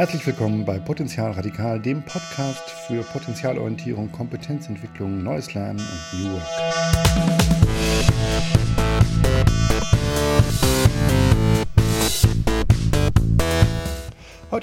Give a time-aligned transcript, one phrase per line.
[0.00, 6.46] Herzlich willkommen bei Potenzial Radikal, dem Podcast für Potenzialorientierung, Kompetenzentwicklung, neues Lernen und New Work.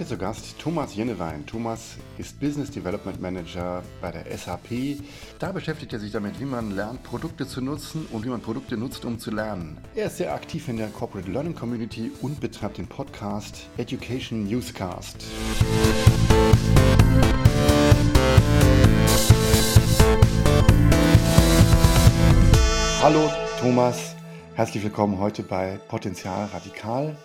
[0.07, 1.45] Heute zu Gast Thomas Jennewein.
[1.45, 5.01] Thomas ist Business Development Manager bei der SAP.
[5.37, 8.77] Da beschäftigt er sich damit, wie man lernt, Produkte zu nutzen und wie man Produkte
[8.77, 9.77] nutzt, um zu lernen.
[9.95, 15.25] Er ist sehr aktiv in der Corporate Learning Community und betreibt den Podcast Education Newscast.
[23.01, 23.29] Hallo
[23.59, 24.15] Thomas,
[24.55, 27.17] herzlich willkommen heute bei Potenzial Radikal.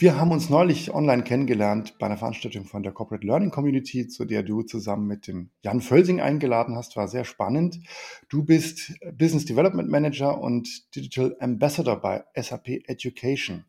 [0.00, 4.26] Wir haben uns neulich online kennengelernt bei einer Veranstaltung von der Corporate Learning Community, zu
[4.26, 6.96] der du zusammen mit dem Jan Völsing eingeladen hast.
[6.96, 7.80] War sehr spannend.
[8.28, 13.64] Du bist Business Development Manager und Digital Ambassador bei SAP Education.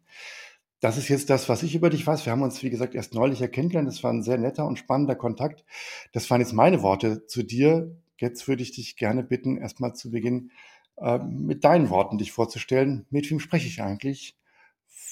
[0.80, 2.28] Das ist jetzt das, was ich über dich weiß.
[2.28, 3.88] Wir haben uns, wie gesagt, erst neulich kennengelernt.
[3.88, 5.66] Das war ein sehr netter und spannender Kontakt.
[6.14, 7.98] Das waren jetzt meine Worte zu dir.
[8.20, 10.52] Jetzt würde ich dich gerne bitten, erstmal zu Beginn
[10.98, 13.08] äh, mit deinen Worten dich vorzustellen.
[13.10, 14.39] Mit wem spreche ich eigentlich?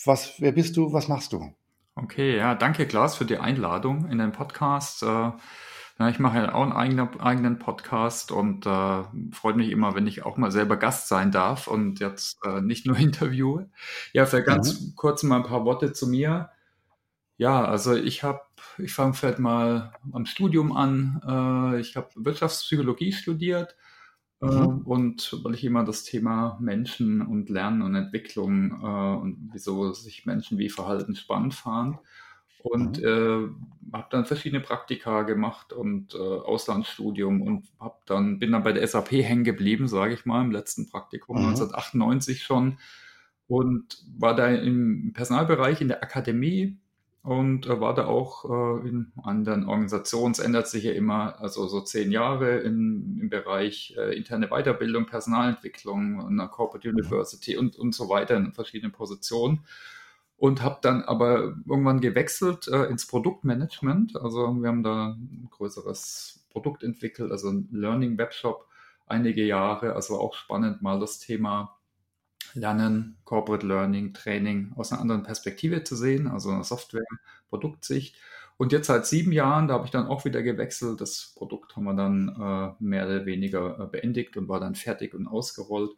[0.07, 0.93] Was, wer bist du?
[0.93, 1.53] Was machst du?
[1.95, 5.03] Okay, ja, danke Klaas für die Einladung in den Podcast.
[5.03, 9.95] Äh, ja, ich mache ja auch einen eigenen, eigenen Podcast und äh, freut mich immer,
[9.95, 13.69] wenn ich auch mal selber Gast sein darf und jetzt äh, nicht nur interviewe.
[14.13, 14.93] Ja, vielleicht ganz mhm.
[14.95, 16.51] kurz mal ein paar Worte zu mir.
[17.35, 18.39] Ja, also ich habe,
[18.77, 21.21] ich fange vielleicht mal am Studium an.
[21.75, 23.75] Äh, ich habe Wirtschaftspsychologie studiert
[24.39, 24.49] Mhm.
[24.49, 29.93] Ähm, und weil ich immer das Thema Menschen und Lernen und Entwicklung äh, und wieso
[29.93, 31.97] sich Menschen wie verhalten spannend fand.
[32.59, 33.05] Und mhm.
[33.05, 38.73] äh, habe dann verschiedene Praktika gemacht und äh, Auslandsstudium und hab dann, bin dann bei
[38.73, 41.49] der SAP hängen geblieben, sage ich mal, im letzten Praktikum mhm.
[41.49, 42.77] 1998 schon
[43.47, 46.77] und war da im Personalbereich in der Akademie
[47.27, 50.31] und äh, war da auch äh, in anderen Organisationen.
[50.31, 55.07] Es ändert sich ja immer, also so zehn Jahre in, im Bereich äh, interne Weiterbildung,
[55.07, 59.65] Personalentwicklung, einer Corporate University und, und so weiter in verschiedenen Positionen.
[60.37, 64.15] Und habe dann aber irgendwann gewechselt äh, ins Produktmanagement.
[64.15, 68.69] Also wir haben da ein größeres Produkt entwickelt, also ein Learning Webshop
[69.05, 69.95] einige Jahre.
[69.95, 71.76] Also auch spannend mal das Thema
[72.53, 78.15] Lernen, Corporate Learning, Training aus einer anderen Perspektive zu sehen, also einer Software-Produktsicht.
[78.57, 80.99] Und jetzt seit sieben Jahren, da habe ich dann auch wieder gewechselt.
[80.99, 85.13] Das Produkt haben wir dann äh, mehr oder weniger äh, beendigt und war dann fertig
[85.13, 85.91] und ausgerollt.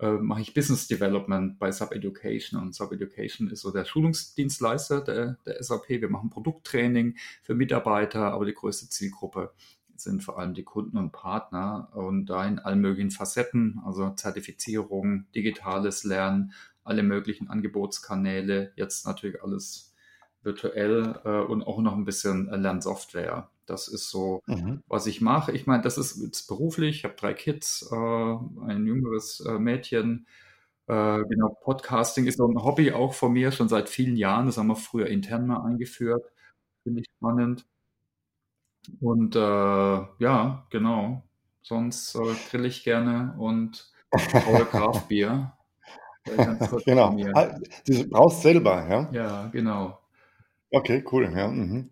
[0.00, 5.02] Äh, mache ich Business Development bei Sub Education und Sub Education ist so der Schulungsdienstleister
[5.02, 5.88] der, der SAP.
[5.88, 9.52] Wir machen Produkttraining für Mitarbeiter, aber die größte Zielgruppe
[10.02, 15.26] sind vor allem die Kunden und Partner und da in allen möglichen Facetten, also Zertifizierung,
[15.34, 16.52] digitales Lernen,
[16.84, 19.94] alle möglichen Angebotskanäle, jetzt natürlich alles
[20.42, 23.50] virtuell äh, und auch noch ein bisschen Lernsoftware.
[23.66, 24.82] Das ist so, mhm.
[24.88, 25.52] was ich mache.
[25.52, 26.96] Ich meine, das ist jetzt beruflich.
[26.96, 30.26] Ich habe drei Kids, äh, ein jüngeres äh, Mädchen.
[30.88, 34.46] Äh, genau, Podcasting ist so ein Hobby auch von mir schon seit vielen Jahren.
[34.46, 36.24] Das haben wir früher intern mal eingeführt.
[36.82, 37.64] Finde ich spannend.
[39.00, 41.22] Und äh, ja, genau.
[41.62, 45.52] Sonst äh, grill ich gerne und braue Kraftbier.
[46.84, 47.16] genau.
[47.34, 49.08] Ah, du brauchst selber, ja?
[49.12, 49.98] Ja, genau.
[50.70, 51.32] Okay, cool.
[51.34, 51.90] Ja, mhm.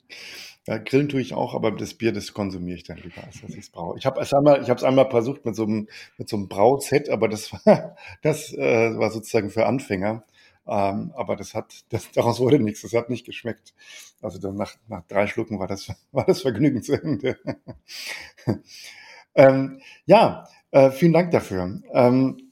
[0.66, 3.50] ja, grillen tue ich auch, aber das Bier, das konsumiere ich dann lieber, als dass
[3.50, 3.98] ich es brauche.
[3.98, 6.48] Ich habe es einmal, ich habe es einmal versucht mit so einem, mit so einem
[6.48, 10.24] Brauset, aber das war, das äh, war sozusagen für Anfänger.
[10.68, 13.74] Ähm, aber das hat, das, daraus wurde nichts, das hat nicht geschmeckt.
[14.20, 17.38] Also dann nach, nach drei Schlucken war das, war das Vergnügen zu Ende.
[19.34, 21.80] ähm, ja, äh, vielen Dank dafür.
[21.92, 22.48] Ähm,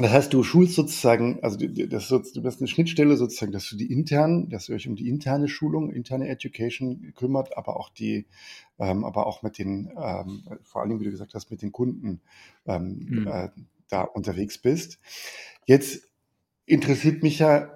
[0.00, 3.90] das heißt, du schulst sozusagen, also das, du bist eine Schnittstelle sozusagen, dass du die
[3.92, 8.26] internen, dass ihr euch um die interne Schulung, interne Education kümmert, aber auch die,
[8.78, 11.72] ähm, aber auch mit den, ähm, vor allen Dingen, wie du gesagt hast, mit den
[11.72, 12.20] Kunden
[12.66, 13.26] ähm, mhm.
[13.26, 13.48] äh,
[13.88, 15.00] da unterwegs bist.
[15.66, 16.08] Jetzt
[16.68, 17.70] interessiert mich ja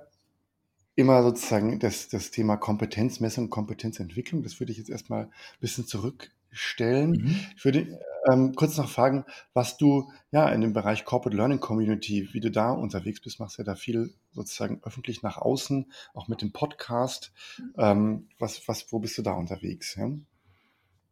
[0.94, 4.42] immer sozusagen das, das Thema Kompetenzmessung, Kompetenzentwicklung.
[4.42, 7.12] Das würde ich jetzt erstmal ein bisschen zurückstellen.
[7.12, 7.36] Mhm.
[7.56, 7.98] Ich würde
[8.30, 9.24] ähm, kurz noch fragen,
[9.54, 13.58] was du ja in dem Bereich Corporate Learning Community, wie du da unterwegs bist, machst
[13.58, 17.32] ja da viel sozusagen öffentlich nach außen, auch mit dem Podcast.
[17.78, 19.96] Ähm, was, was, wo bist du da unterwegs?
[19.96, 20.10] Ja?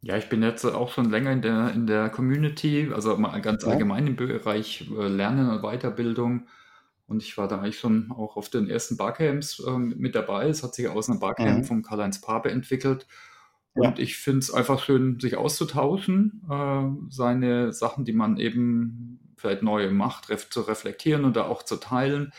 [0.03, 3.63] Ja, ich bin jetzt auch schon länger in der, in der Community, also mal ganz
[3.63, 6.47] allgemein im Bereich äh, Lernen und Weiterbildung.
[7.07, 10.47] Und ich war da eigentlich schon auch auf den ersten Barcamps ähm, mit dabei.
[10.47, 11.63] Es hat sich aus einem Barcamp mhm.
[11.65, 13.05] vom Karl-Heinz Pape entwickelt.
[13.73, 14.03] Und ja.
[14.03, 19.89] ich finde es einfach schön, sich auszutauschen, äh, seine Sachen, die man eben vielleicht neu
[19.91, 22.33] macht, ref zu reflektieren und da auch zu teilen.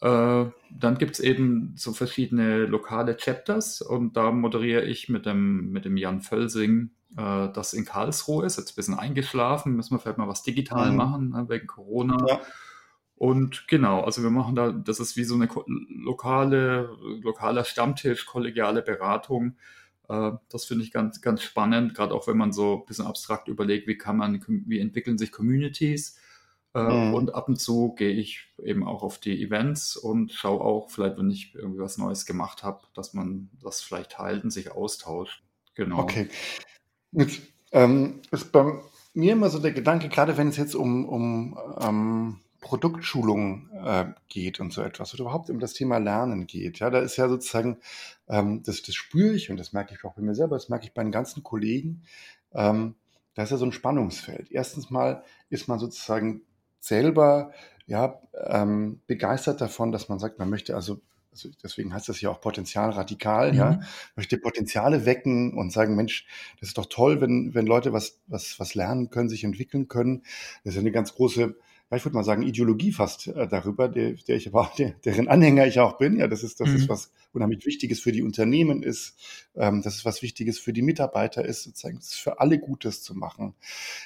[0.00, 5.70] Äh, dann gibt es eben so verschiedene lokale Chapters und da moderiere ich mit dem,
[5.70, 9.98] mit dem Jan Völsing, äh, das in Karlsruhe ist, jetzt ein bisschen eingeschlafen, müssen wir
[9.98, 10.96] vielleicht mal was digital mhm.
[10.96, 12.16] machen ne, wegen Corona.
[12.26, 12.40] Ja.
[13.20, 15.46] Und genau, also wir machen da, das ist wie so eine
[15.88, 19.56] lokale, lokaler Stammtisch, kollegiale Beratung.
[20.08, 23.48] Äh, das finde ich ganz, ganz spannend, gerade auch wenn man so ein bisschen abstrakt
[23.48, 26.18] überlegt, wie kann man, wie entwickeln sich Communities
[26.74, 27.14] äh, mhm.
[27.14, 31.18] Und ab und zu gehe ich eben auch auf die Events und schaue auch, vielleicht,
[31.18, 35.42] wenn ich irgendwie was Neues gemacht habe, dass man das vielleicht teilt und sich austauscht.
[35.74, 35.98] Genau.
[35.98, 36.28] Okay.
[37.12, 37.40] Jetzt
[37.72, 38.72] ähm, ist bei
[39.14, 44.60] mir immer so der Gedanke, gerade wenn es jetzt um, um ähm, Produktschulung äh, geht
[44.60, 46.78] und so etwas oder überhaupt um das Thema Lernen geht.
[46.78, 47.78] Ja, da ist ja sozusagen,
[48.28, 50.84] ähm, das, das spüre ich und das merke ich auch bei mir selber, das merke
[50.84, 52.02] ich bei den ganzen Kollegen.
[52.52, 52.96] Ähm,
[53.34, 54.50] da ist ja so ein Spannungsfeld.
[54.50, 56.42] Erstens mal ist man sozusagen
[56.80, 57.52] selber
[57.86, 61.00] ja, ähm, begeistert davon, dass man sagt, man möchte also,
[61.32, 63.58] also deswegen heißt das ja auch Potenzial radikal, mhm.
[63.58, 63.80] ja,
[64.16, 66.26] möchte Potenziale wecken und sagen, Mensch,
[66.60, 70.22] das ist doch toll, wenn, wenn Leute was, was, was lernen können, sich entwickeln können.
[70.64, 71.56] Das ist eine ganz große,
[71.90, 74.90] ja, ich würde mal sagen, Ideologie fast äh, darüber, der, der ich aber auch, der,
[75.04, 76.18] deren Anhänger ich auch bin.
[76.18, 76.76] Ja, das ist, das mhm.
[76.76, 79.16] ist was unheimlich Wichtiges für die Unternehmen ist,
[79.56, 83.16] ähm, das ist was Wichtiges für die Mitarbeiter ist, sozusagen, ist für alle Gutes zu
[83.16, 83.54] machen.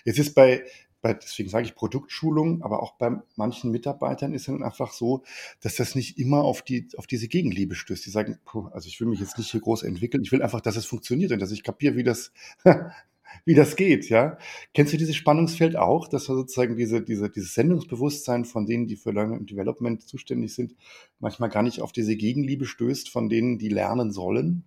[0.04, 0.64] Jetzt ist bei,
[1.02, 5.22] bei, deswegen sage ich Produktschulung, aber auch bei manchen Mitarbeitern ist dann einfach so,
[5.60, 8.06] dass das nicht immer auf die, auf diese Gegenliebe stößt.
[8.06, 10.62] Die sagen, puh, also ich will mich jetzt nicht hier groß entwickeln, ich will einfach,
[10.62, 12.32] dass es funktioniert und dass ich kapiere, wie das,
[13.44, 14.38] wie das geht, ja.
[14.72, 19.12] Kennst du dieses Spannungsfeld auch, dass sozusagen diese, diese, dieses Sendungsbewusstsein von denen, die für
[19.12, 20.74] Learning Development zuständig sind,
[21.18, 24.64] manchmal gar nicht auf diese Gegenliebe stößt von denen, die lernen sollen?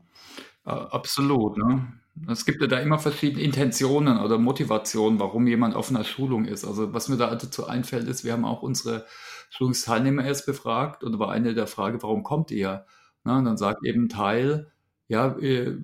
[0.65, 1.87] Äh, absolut, ne?
[2.27, 6.65] Es gibt ja da immer verschiedene Intentionen oder Motivationen, warum jemand auf einer Schulung ist.
[6.65, 9.05] Also was mir da dazu einfällt, ist, wir haben auch unsere
[9.51, 12.85] Schulungsteilnehmer erst befragt und war eine der Frage, warum kommt ihr?
[13.23, 14.71] Na, und dann sagt eben Teil,
[15.07, 15.77] ja, äh,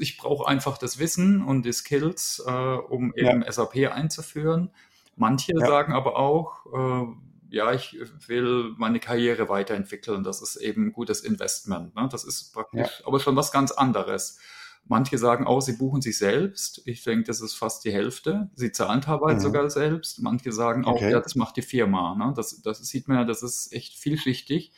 [0.00, 3.52] ich brauche einfach das Wissen und die Skills, äh, um eben ja.
[3.52, 4.70] SAP einzuführen.
[5.16, 5.66] Manche ja.
[5.66, 7.06] sagen aber auch, äh,
[7.50, 10.24] ja, ich will meine Karriere weiterentwickeln.
[10.24, 11.94] Das ist eben gutes Investment.
[11.94, 12.08] Ne?
[12.10, 13.06] Das ist praktisch, ja.
[13.06, 14.38] aber schon was ganz anderes.
[14.86, 16.82] Manche sagen auch, sie buchen sich selbst.
[16.84, 18.50] Ich denke, das ist fast die Hälfte.
[18.54, 19.40] Sie zahlen teilweise mhm.
[19.40, 20.20] sogar selbst.
[20.20, 21.10] Manche sagen auch, okay.
[21.10, 22.14] ja, das macht die Firma.
[22.16, 22.34] Ne?
[22.36, 24.72] Das, das sieht man ja, das ist echt vielschichtig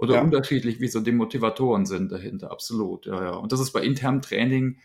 [0.00, 0.22] oder ja.
[0.22, 2.50] unterschiedlich, wie so die Motivatoren sind dahinter.
[2.50, 3.30] Absolut, ja, ja.
[3.32, 4.78] Und das ist bei internem Training,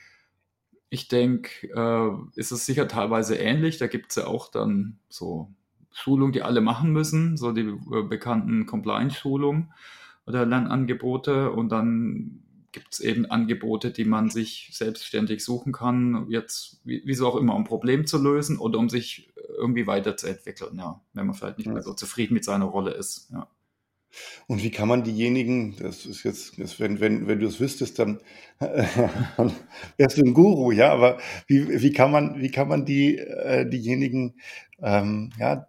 [0.89, 3.77] ich denke, äh, ist es sicher teilweise ähnlich.
[3.77, 5.50] Da gibt es ja auch dann so
[5.91, 9.71] Schulungen, die alle machen müssen, so die äh, bekannten Compliance-Schulungen
[10.27, 11.50] oder Lernangebote.
[11.51, 17.27] Und dann gibt es eben Angebote, die man sich selbstständig suchen kann, jetzt wie, wieso
[17.29, 21.35] auch immer, um ein Problem zu lösen oder um sich irgendwie weiterzuentwickeln, ja, wenn man
[21.35, 23.47] vielleicht nicht mehr so zufrieden mit seiner Rolle ist, ja.
[24.47, 28.00] Und wie kann man diejenigen, das ist jetzt, das, wenn, wenn, wenn du es wüsstest,
[28.00, 28.19] dann
[29.97, 33.67] wärst du ein Guru, ja, aber wie, wie kann man, wie kann man die, äh,
[33.69, 34.35] diejenigen,
[34.81, 35.67] ähm, ja,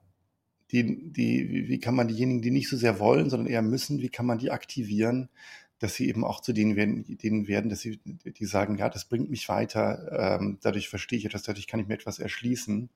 [0.73, 4.09] die, die, wie kann man diejenigen, die nicht so sehr wollen, sondern eher müssen, wie
[4.09, 5.29] kann man die aktivieren,
[5.79, 9.05] dass sie eben auch zu denen werden, denen werden, dass sie, die sagen, ja, das
[9.05, 12.89] bringt mich weiter, ähm, dadurch verstehe ich etwas, dadurch kann ich mir etwas erschließen.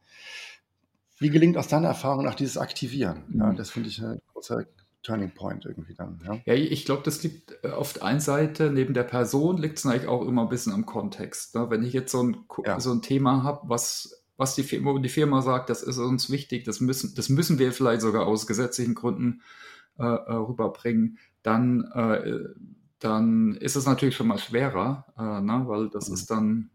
[1.19, 3.25] Wie gelingt aus deiner Erfahrung nach dieses Aktivieren?
[3.35, 3.57] Ja, mhm.
[3.57, 4.65] das finde ich ein großer
[5.03, 6.21] Turning Point irgendwie dann.
[6.25, 9.79] Ja, ja ich glaube, das liegt äh, auf der einen Seite, neben der Person liegt
[9.79, 11.55] es eigentlich auch immer ein bisschen am Kontext.
[11.55, 11.71] Ne?
[11.71, 12.79] Wenn ich jetzt so ein, ja.
[12.81, 16.65] so ein Thema habe, was, was die Firma, die Firma sagt, das ist uns wichtig,
[16.65, 19.43] das müssen, das müssen wir vielleicht sogar aus gesetzlichen Gründen
[19.99, 22.45] äh, äh rüberbringen, dann, äh,
[22.99, 25.63] dann ist es natürlich schon mal schwerer, äh, ne?
[25.67, 26.15] weil das mhm.
[26.15, 26.71] ist dann,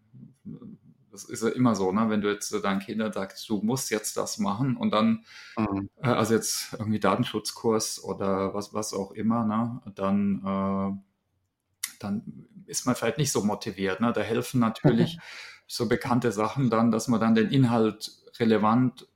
[1.15, 2.09] das ist ja immer so, ne?
[2.09, 5.23] wenn du jetzt deinen Kindern sagst, du musst jetzt das machen und dann,
[5.57, 5.89] mhm.
[6.01, 9.81] äh, also jetzt irgendwie Datenschutzkurs oder was, was auch immer, ne?
[9.95, 14.01] dann, äh, dann ist man vielleicht nicht so motiviert.
[14.01, 14.11] Ne?
[14.11, 15.17] Da helfen natürlich
[15.67, 19.07] so bekannte Sachen dann, dass man dann den Inhalt relevant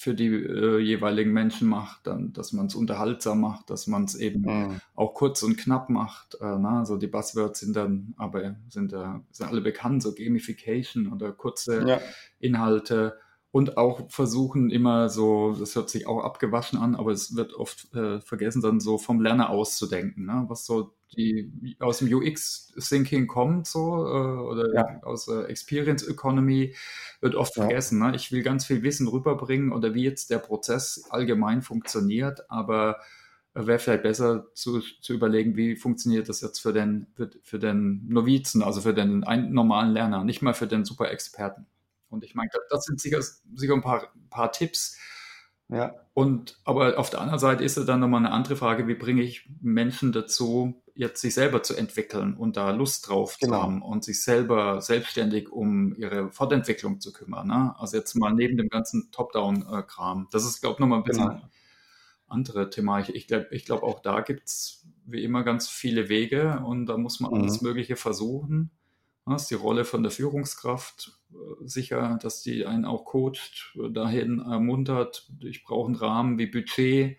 [0.00, 4.14] für die äh, jeweiligen Menschen macht, dann, dass man es unterhaltsam macht, dass man es
[4.14, 4.80] eben mhm.
[4.94, 6.36] auch kurz und knapp macht.
[6.36, 11.12] Äh, na, so die Buzzwords sind dann, aber sind, äh, sind alle bekannt, so Gamification
[11.12, 12.00] oder kurze ja.
[12.38, 13.18] Inhalte
[13.50, 17.92] und auch versuchen immer so, das hört sich auch abgewaschen an, aber es wird oft
[17.92, 20.44] äh, vergessen, dann so vom Lerner auszudenken, ne?
[20.46, 25.02] was so die aus dem UX-Thinking kommt, so äh, oder ja.
[25.02, 26.74] aus der Experience Economy,
[27.20, 27.62] wird oft ja.
[27.64, 27.98] vergessen.
[27.98, 28.14] Ne?
[28.14, 32.98] Ich will ganz viel Wissen rüberbringen oder wie jetzt der Prozess allgemein funktioniert, aber
[33.54, 38.06] wäre vielleicht besser zu, zu überlegen, wie funktioniert das jetzt für den, für, für den
[38.08, 41.66] Novizen, also für den einen normalen Lerner, nicht mal für den Super-Experten.
[42.10, 43.20] Und ich meine, das sind sicher,
[43.54, 44.96] sicher ein paar, paar Tipps,
[45.68, 45.94] Ja.
[46.14, 49.22] Und aber auf der anderen Seite ist es dann nochmal eine andere Frage, wie bringe
[49.22, 53.56] ich Menschen dazu, jetzt sich selber zu entwickeln und da Lust drauf genau.
[53.56, 57.46] zu haben und sich selber selbstständig um ihre Fortentwicklung zu kümmern.
[57.46, 57.72] Ne?
[57.78, 60.26] Also jetzt mal neben dem ganzen Top-Down-Kram.
[60.32, 61.48] Das ist, glaube ich, nochmal ein bisschen genau.
[62.26, 62.98] andere Thema.
[62.98, 66.86] Ich, ich glaube ich glaub, auch da gibt es wie immer ganz viele Wege und
[66.86, 67.42] da muss man mhm.
[67.42, 68.72] alles Mögliche versuchen.
[69.24, 74.40] Das ist die Rolle von der Führungskraft äh, sicher, dass die einen auch coacht, dahin
[74.40, 75.30] ermuntert.
[75.44, 77.18] Ich brauche einen Rahmen wie Budget.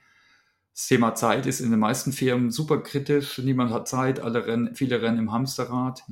[0.79, 3.37] Das Thema Zeit ist in den meisten Firmen super kritisch.
[3.39, 6.05] Niemand hat Zeit, alle rennen, viele rennen im Hamsterrad.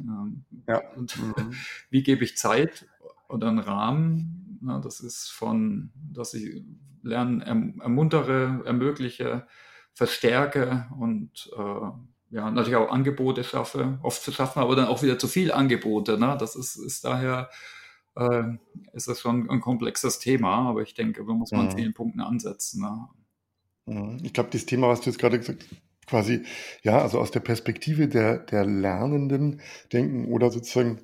[0.67, 0.81] Ja.
[0.97, 1.53] Und mhm.
[1.89, 2.85] wie gebe ich Zeit
[3.29, 4.59] oder einen Rahmen?
[4.61, 6.63] Na, das ist von, dass ich
[7.01, 9.47] Lernen erm-, ermuntere, ermögliche,
[9.93, 13.99] verstärke und äh, ja, natürlich auch Angebote schaffe.
[14.03, 16.19] Oft schaffen wir aber dann auch wieder zu viel Angebote.
[16.19, 16.35] Ne?
[16.37, 17.49] Das ist, ist daher
[18.17, 18.43] äh,
[18.91, 21.69] ist das schon ein komplexes Thema, aber ich denke, da muss man mhm.
[21.69, 22.81] an vielen Punkten ansetzen.
[22.81, 23.07] Ne?
[23.87, 24.19] Mhm.
[24.23, 26.43] Ich glaube, das Thema, was du jetzt gerade gesagt hast, quasi,
[26.83, 31.01] ja, also aus der Perspektive der, der Lernenden denken oder sozusagen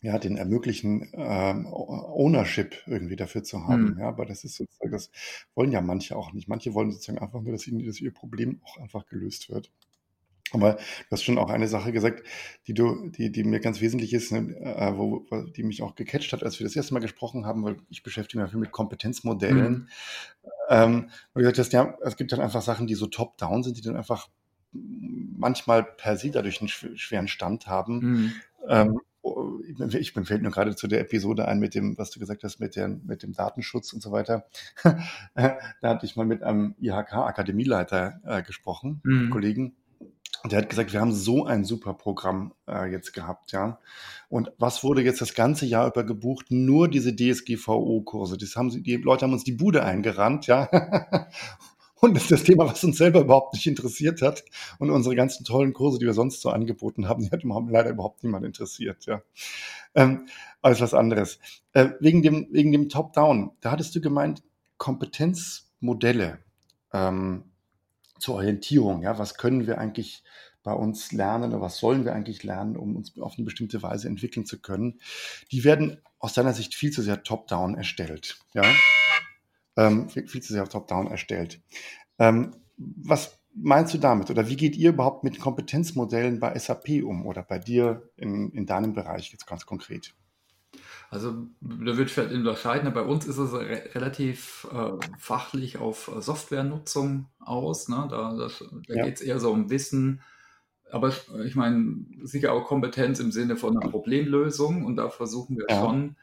[0.00, 3.92] ja, den ermöglichen ähm, Ownership irgendwie dafür zu haben.
[3.92, 3.98] Mhm.
[4.00, 5.10] Ja, aber das ist sozusagen, das
[5.54, 6.48] wollen ja manche auch nicht.
[6.48, 9.70] Manche wollen sozusagen einfach nur, dass ihnen dass ihr Problem auch einfach gelöst wird.
[10.52, 12.22] Aber du hast schon auch eine Sache gesagt,
[12.66, 16.32] die du, die, die mir ganz wesentlich ist, ne, äh, wo, die mich auch gecatcht
[16.32, 19.72] hat, als wir das erste Mal gesprochen haben, weil ich beschäftige mich viel mit Kompetenzmodellen.
[19.72, 19.88] Mhm.
[20.68, 23.76] Ähm, und du gesagt hast, ja, es gibt dann einfach Sachen, die so top-down sind,
[23.76, 24.28] die dann einfach
[24.72, 27.98] manchmal per se dadurch einen schweren Stand haben.
[27.98, 28.32] Mhm.
[28.68, 29.60] Ähm, oh,
[29.98, 32.60] ich bin fällt nur gerade zu der Episode ein mit dem, was du gesagt hast,
[32.60, 34.46] mit, der, mit dem Datenschutz und so weiter.
[35.34, 39.30] da hatte ich mal mit einem IHK-Akademieleiter äh, gesprochen, mhm.
[39.30, 39.76] Kollegen,
[40.42, 43.78] und der hat gesagt, wir haben so ein super Programm äh, jetzt gehabt, ja.
[44.28, 46.46] Und was wurde jetzt das ganze Jahr über gebucht?
[46.50, 48.38] Nur diese DSGVO-Kurse.
[48.38, 50.68] Das haben sie, die Leute haben uns die Bude eingerannt, ja.
[52.00, 54.42] Und das ist das Thema, was uns selber überhaupt nicht interessiert hat.
[54.80, 58.24] Und unsere ganzen tollen Kurse, die wir sonst so angeboten haben, die hat leider überhaupt
[58.24, 59.22] niemand interessiert, ja.
[59.94, 60.26] Ähm,
[60.62, 61.38] alles was anderes.
[61.72, 64.42] Äh, wegen dem, wegen dem Top-Down, da hattest du gemeint,
[64.78, 66.38] Kompetenzmodelle.
[66.92, 67.44] Ähm,
[68.22, 69.02] zur Orientierung.
[69.02, 70.22] Ja, was können wir eigentlich
[70.62, 74.08] bei uns lernen oder was sollen wir eigentlich lernen, um uns auf eine bestimmte Weise
[74.08, 75.00] entwickeln zu können?
[75.50, 78.38] Die werden aus deiner Sicht viel zu sehr top-down erstellt.
[78.54, 78.64] Ja,
[79.76, 81.60] ähm, viel, zu sehr top-down erstellt.
[82.18, 84.30] Ähm, was meinst du damit?
[84.30, 88.66] Oder wie geht ihr überhaupt mit Kompetenzmodellen bei SAP um oder bei dir in, in
[88.66, 90.14] deinem Bereich jetzt ganz konkret?
[91.12, 92.90] Also da wird vielleicht unterscheiden.
[92.94, 97.88] Bei uns ist es re relativ äh, fachlich auf Softwarenutzung aus.
[97.90, 98.08] Ne?
[98.08, 99.04] Da, da, da ja.
[99.04, 100.22] geht es eher so um Wissen.
[100.90, 101.12] Aber
[101.44, 104.86] ich meine, sicher auch Kompetenz im Sinne von einer Problemlösung.
[104.86, 105.82] Und da versuchen wir ja.
[105.82, 106.16] schon,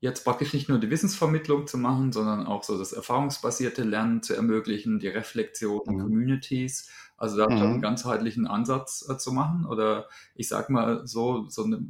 [0.00, 4.34] jetzt praktisch nicht nur die Wissensvermittlung zu machen, sondern auch so das erfahrungsbasierte Lernen zu
[4.34, 6.00] ermöglichen, die Reflexion mhm.
[6.00, 6.90] Communities.
[7.16, 7.62] Also da mhm.
[7.62, 9.64] einen ganzheitlichen Ansatz äh, zu machen.
[9.64, 11.86] Oder ich sag mal so, so eine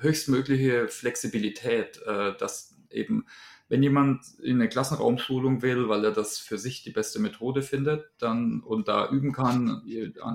[0.00, 3.26] höchstmögliche Flexibilität, äh, dass eben,
[3.68, 8.10] wenn jemand in eine Klassenraumschulung will, weil er das für sich die beste Methode findet,
[8.18, 9.82] dann und da üben kann,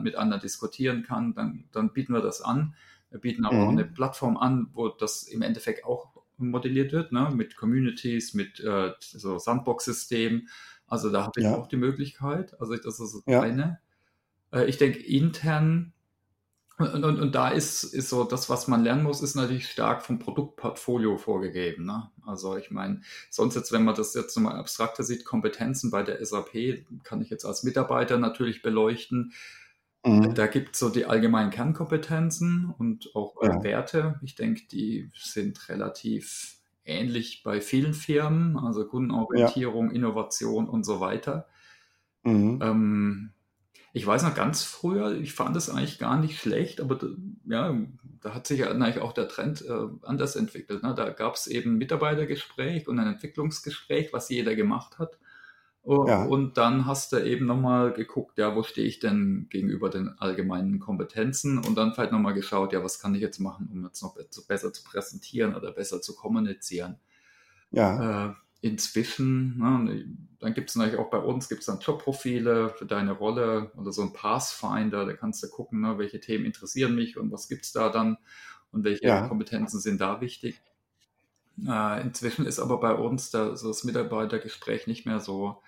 [0.02, 2.76] mit anderen diskutieren kann, dann, dann bieten wir das an.
[3.12, 3.64] Wir bieten aber mhm.
[3.64, 7.32] auch eine Plattform an, wo das im Endeffekt auch modelliert wird, ne?
[7.34, 10.48] mit Communities, mit äh, so Sandbox-System.
[10.88, 11.56] Also da habe ich ja.
[11.56, 12.60] auch die Möglichkeit.
[12.60, 13.42] Also das ist das ja.
[13.42, 13.80] eine.
[14.52, 15.94] Äh, ich denke, intern
[16.80, 20.02] und, und, und da ist, ist so, das, was man lernen muss, ist natürlich stark
[20.02, 21.86] vom Produktportfolio vorgegeben.
[21.86, 22.10] Ne?
[22.26, 26.26] Also ich meine, sonst jetzt, wenn man das jetzt nochmal abstrakter sieht, Kompetenzen bei der
[26.26, 29.34] SAP kann ich jetzt als Mitarbeiter natürlich beleuchten.
[30.06, 30.34] Mhm.
[30.34, 33.62] Da gibt es so die allgemeinen Kernkompetenzen und auch ja.
[33.62, 34.20] Werte.
[34.24, 36.56] Ich denke, die sind relativ
[36.86, 39.96] ähnlich bei vielen Firmen, also Kundenorientierung, ja.
[39.96, 41.48] Innovation und so weiter.
[42.24, 42.60] Mhm.
[42.64, 43.34] Ähm,
[43.94, 47.00] ich weiß noch ganz früher, ich fand es eigentlich gar nicht schlecht, aber
[47.46, 47.76] ja,
[48.22, 50.84] da hat sich eigentlich auch der Trend äh, anders entwickelt.
[50.84, 50.94] Ne?
[50.96, 55.18] Da gab es eben ein Mitarbeitergespräch und ein Entwicklungsgespräch, was jeder gemacht hat.
[55.86, 56.26] Ja.
[56.26, 60.80] Und dann hast du eben nochmal geguckt, ja, wo stehe ich denn gegenüber den allgemeinen
[60.80, 64.16] Kompetenzen und dann vielleicht nochmal geschaut, ja, was kann ich jetzt machen, um jetzt noch
[64.48, 67.00] besser zu präsentieren oder besser zu kommunizieren.
[67.72, 68.28] Ja.
[68.28, 70.06] Äh, inzwischen, ne,
[70.40, 73.92] dann gibt es natürlich auch bei uns, gibt es dann Jobprofile für deine Rolle oder
[73.92, 77.66] so ein Pathfinder, da kannst du gucken, ne, welche Themen interessieren mich und was gibt
[77.66, 78.18] es da dann
[78.72, 79.28] und welche ja.
[79.28, 80.62] Kompetenzen sind da wichtig.
[81.68, 85.62] Äh, inzwischen ist aber bei uns da, so das Mitarbeitergespräch nicht mehr so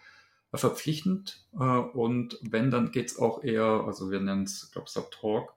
[0.51, 4.87] äh, verpflichtend äh, und wenn, dann geht es auch eher, also wir nennen es, glaube
[4.87, 5.53] ich, Talk,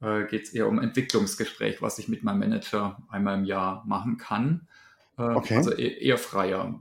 [0.00, 4.16] äh, geht es eher um Entwicklungsgespräch, was ich mit meinem Manager einmal im Jahr machen
[4.18, 4.68] kann.
[5.18, 5.56] Äh, okay.
[5.56, 6.80] Also e-, eher freier.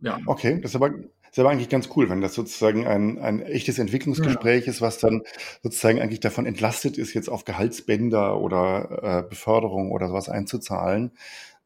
[0.00, 0.18] Ja.
[0.26, 3.40] Okay, das ist aber, das ist aber eigentlich ganz cool, wenn das sozusagen ein, ein
[3.42, 5.22] echtes Entwicklungsgespräch ist, was dann
[5.62, 11.12] sozusagen eigentlich davon entlastet ist, jetzt auf Gehaltsbänder oder äh, Beförderung oder sowas einzuzahlen,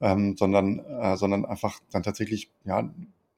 [0.01, 2.89] ähm, sondern, äh, sondern einfach dann tatsächlich ja,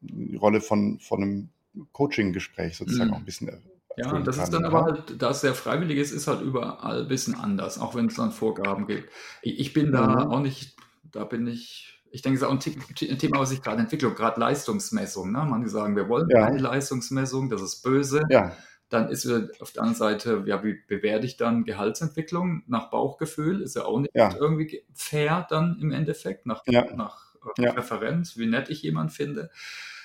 [0.01, 1.49] die Rolle von, von einem
[1.93, 3.15] Coaching-Gespräch sozusagen Mhm.
[3.15, 3.63] auch ein bisschen
[3.97, 4.53] Ja, das ist kann.
[4.53, 7.79] dann aber Ja, halt, da es sehr freiwillig ist, ist halt überall ein bisschen anders,
[7.79, 9.11] auch wenn es dann Vorgaben gibt.
[9.43, 10.31] Ich, ich bin da Mhm.
[10.31, 10.77] auch nicht,
[11.13, 13.81] da bin ich, ich denke, es ist auch ein, The- ein Thema, was sich gerade
[13.81, 15.33] entwickelt, gerade Leistungsmessung.
[15.33, 15.47] Ne?
[15.49, 18.23] Manche sagen, wir wollen ja, keine Leistungsmessung, das ist böse.
[18.31, 18.57] ja,
[18.89, 23.61] Dann ist wieder auf der anderen Seite, ja, wie bewerte ich dann Gehaltsentwicklung nach Bauchgefühl?
[23.61, 26.63] Ist ja auch nicht ja, irgendwie ge- fair dann im Endeffekt, nach,
[26.97, 29.51] nach äh, ja, Präferenz, wie nett ich jemanden finde.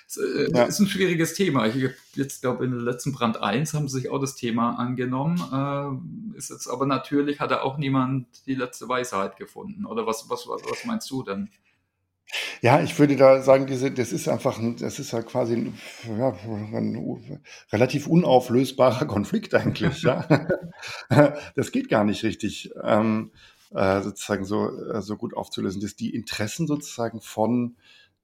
[0.05, 1.65] Es äh, ist ein schwieriges Thema.
[1.65, 1.75] Ich
[2.13, 5.39] jetzt glaube in der letzten Brand 1 haben sie sich auch das Thema angenommen.
[6.33, 9.85] Äh, ist jetzt aber natürlich hat er auch niemand die letzte Weisheit gefunden.
[9.85, 11.49] Oder was, was, was, was meinst du denn?
[12.61, 15.77] Ja, ich würde da sagen, diese, das ist einfach, ein, das ist ja quasi ein,
[16.17, 16.29] ja,
[16.73, 20.27] ein relativ unauflösbarer Konflikt eigentlich, ja.
[21.55, 23.31] Das geht gar nicht richtig, ähm,
[23.71, 25.81] äh, sozusagen so, äh, so gut aufzulösen.
[25.81, 27.75] Das die Interessen sozusagen von,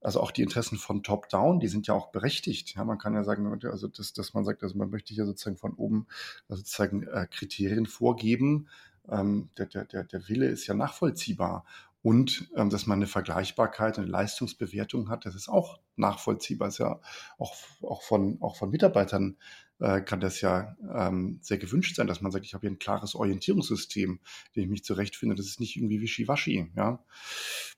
[0.01, 2.75] also auch die Interessen von Top-Down, die sind ja auch berechtigt.
[2.75, 5.57] Ja, man kann ja sagen, also dass, dass man sagt, also man möchte ja sozusagen
[5.57, 6.07] von oben
[6.49, 8.67] äh, sozusagen äh, Kriterien vorgeben.
[9.09, 11.65] Ähm, der, der, der, der Wille ist ja nachvollziehbar.
[12.01, 16.69] Und ähm, dass man eine Vergleichbarkeit, eine Leistungsbewertung hat, das ist auch nachvollziehbar.
[16.69, 17.01] Ist ja
[17.37, 19.37] auch, auch, von, auch von Mitarbeitern
[19.79, 22.79] äh, kann das ja ähm, sehr gewünscht sein, dass man sagt, ich habe hier ein
[22.79, 24.19] klares Orientierungssystem,
[24.55, 25.35] dem ich mich zurechtfinde.
[25.35, 26.71] Das ist nicht irgendwie wischiwaschi.
[26.75, 27.03] Ja?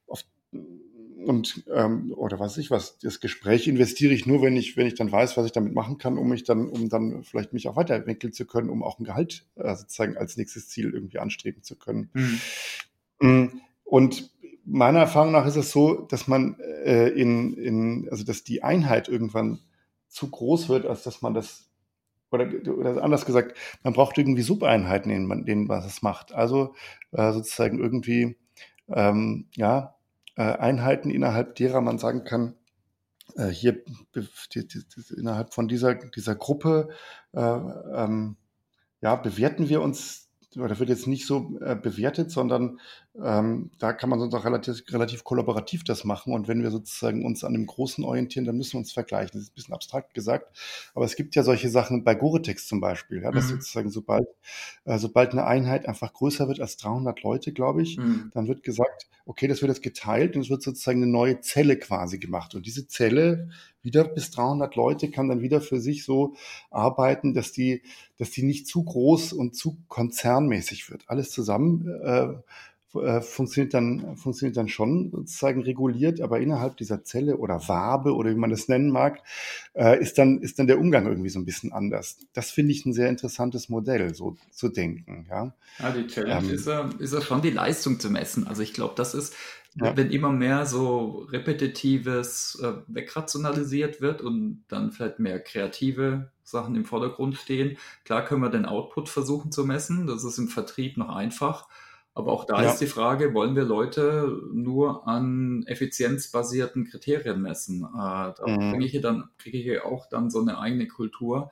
[0.08, 0.24] Auf,
[1.26, 4.88] und ähm, oder was weiß ich was, das Gespräch investiere ich nur, wenn ich, wenn
[4.88, 7.68] ich dann weiß, was ich damit machen kann, um mich dann, um dann vielleicht mich
[7.68, 11.64] auch weiterentwickeln zu können, um auch ein Gehalt äh, sozusagen als nächstes Ziel irgendwie anstreben
[11.64, 12.10] zu können.
[13.20, 13.62] Hm.
[13.92, 14.32] Und
[14.64, 19.10] meiner Erfahrung nach ist es so, dass man äh, in, in, also dass die Einheit
[19.10, 19.60] irgendwann
[20.08, 21.70] zu groß wird, als dass man das,
[22.32, 26.32] oder, oder anders gesagt, man braucht irgendwie Subeinheiten, in man, denen man das macht.
[26.32, 26.74] Also
[27.12, 28.38] äh, sozusagen irgendwie,
[28.88, 29.96] ähm, ja,
[30.38, 32.56] äh, Einheiten, innerhalb derer man sagen kann,
[33.36, 33.84] äh, hier
[34.16, 36.88] die, die, die, innerhalb von dieser, dieser Gruppe,
[37.34, 38.38] äh, ähm,
[39.02, 42.80] ja, bewerten wir uns, oder wird jetzt nicht so äh, bewertet, sondern
[43.22, 46.34] ähm, da kann man sonst auch relativ, relativ kollaborativ das machen.
[46.34, 49.32] Und wenn wir sozusagen uns an dem Großen orientieren, dann müssen wir uns vergleichen.
[49.34, 50.58] Das ist ein bisschen abstrakt gesagt,
[50.96, 53.50] aber es gibt ja solche Sachen bei Goretex zum Beispiel, ja, dass Mhm.
[53.50, 54.28] sozusagen sobald,
[54.86, 58.32] äh, sobald eine Einheit einfach größer wird als 300 Leute, glaube ich, Hm.
[58.34, 61.78] dann wird gesagt, okay, das wird jetzt geteilt und es wird sozusagen eine neue Zelle
[61.78, 62.56] quasi gemacht.
[62.56, 63.50] Und diese Zelle,
[63.82, 66.36] wieder bis 300 Leute, kann dann wieder für sich so
[66.70, 67.82] arbeiten, dass die,
[68.18, 71.04] dass die nicht zu groß und zu konzernmäßig wird.
[71.08, 72.34] Alles zusammen äh,
[72.96, 78.32] äh, funktioniert dann, funktioniert dann schon sozusagen reguliert, aber innerhalb dieser Zelle oder Wabe oder
[78.32, 79.22] wie man das nennen mag,
[79.74, 82.18] äh, ist dann, ist dann der Umgang irgendwie so ein bisschen anders.
[82.34, 85.54] Das finde ich ein sehr interessantes Modell, so zu denken, ja.
[85.80, 88.48] Ja, die Challenge Ähm, ist ja, ist ja schon die Leistung zu messen.
[88.48, 89.36] Also ich glaube, das ist,
[89.76, 96.76] ja, wenn immer mehr so repetitives äh, wegrationalisiert wird und dann vielleicht mehr kreative Sachen
[96.76, 97.78] im Vordergrund stehen.
[98.04, 100.08] Klar können wir den Output versuchen zu messen.
[100.08, 101.70] Das ist im Vertrieb noch einfach.
[102.14, 107.84] Aber auch da ja, ist die Frage, wollen wir Leute nur an effizienzbasierten Kriterien messen?
[107.86, 111.52] Äh, da mhm, ich hier dann, kriege ich hier auch dann so eine eigene Kultur,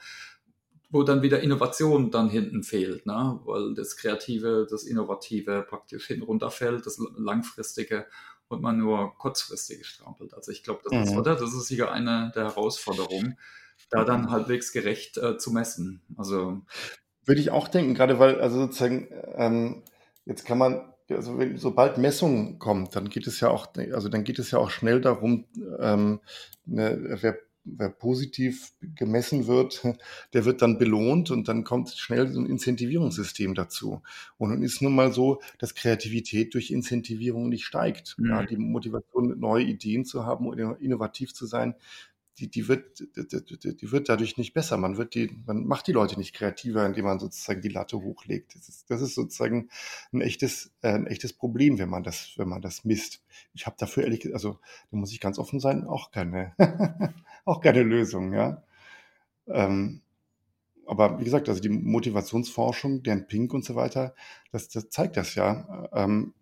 [0.90, 3.40] wo dann wieder Innovation dann hinten fehlt, ne?
[3.46, 8.08] weil das Kreative, das Innovative praktisch hinten runterfällt, das Langfristige
[8.50, 10.34] und man nur kurzfristig strampelt.
[10.34, 11.20] Also ich glaube, das ist, mhm.
[11.20, 11.36] oder?
[11.36, 13.38] Das ist sicher eine der Herausforderungen,
[13.92, 16.02] da dann halbwegs gerecht äh, zu messen.
[16.18, 16.62] Also,
[17.24, 19.84] Würde ich auch denken, gerade weil, also sozusagen, ähm,
[20.30, 24.24] jetzt kann man, also wenn, sobald Messung kommt, dann geht es ja auch, also dann
[24.24, 25.46] geht es ja auch schnell darum,
[25.80, 26.20] ähm,
[26.66, 29.84] ne, wer, wer positiv gemessen wird,
[30.34, 34.02] der wird dann belohnt und dann kommt schnell so ein Incentivierungssystem dazu.
[34.38, 38.16] Und nun ist nun mal so, dass Kreativität durch Incentivierung nicht steigt.
[38.20, 41.76] Ja, mh, die Motivation, neue Ideen zu haben oder innovativ zu sein,
[42.40, 44.78] die, die, wird, die, die wird dadurch nicht besser.
[44.78, 48.56] Man, wird die, man macht die Leute nicht kreativer, indem man sozusagen die Latte hochlegt.
[48.56, 49.70] Das ist, das ist sozusagen
[50.14, 53.24] ein echtes, äh, ein echtes Problem, wenn man das, wenn man das misst.
[53.54, 54.60] Ich habe dafür ehrlich gesagt, also
[54.92, 56.54] da muss ich ganz offen sein, auch keine,
[57.46, 58.64] auch keine Lösung, ja.
[59.48, 60.02] Ähm,
[60.86, 64.16] aber wie gesagt, also die Motivationsforschung, deren Pink und so weiter,
[64.52, 65.88] das, das zeigt das ja.
[65.94, 66.34] Ähm,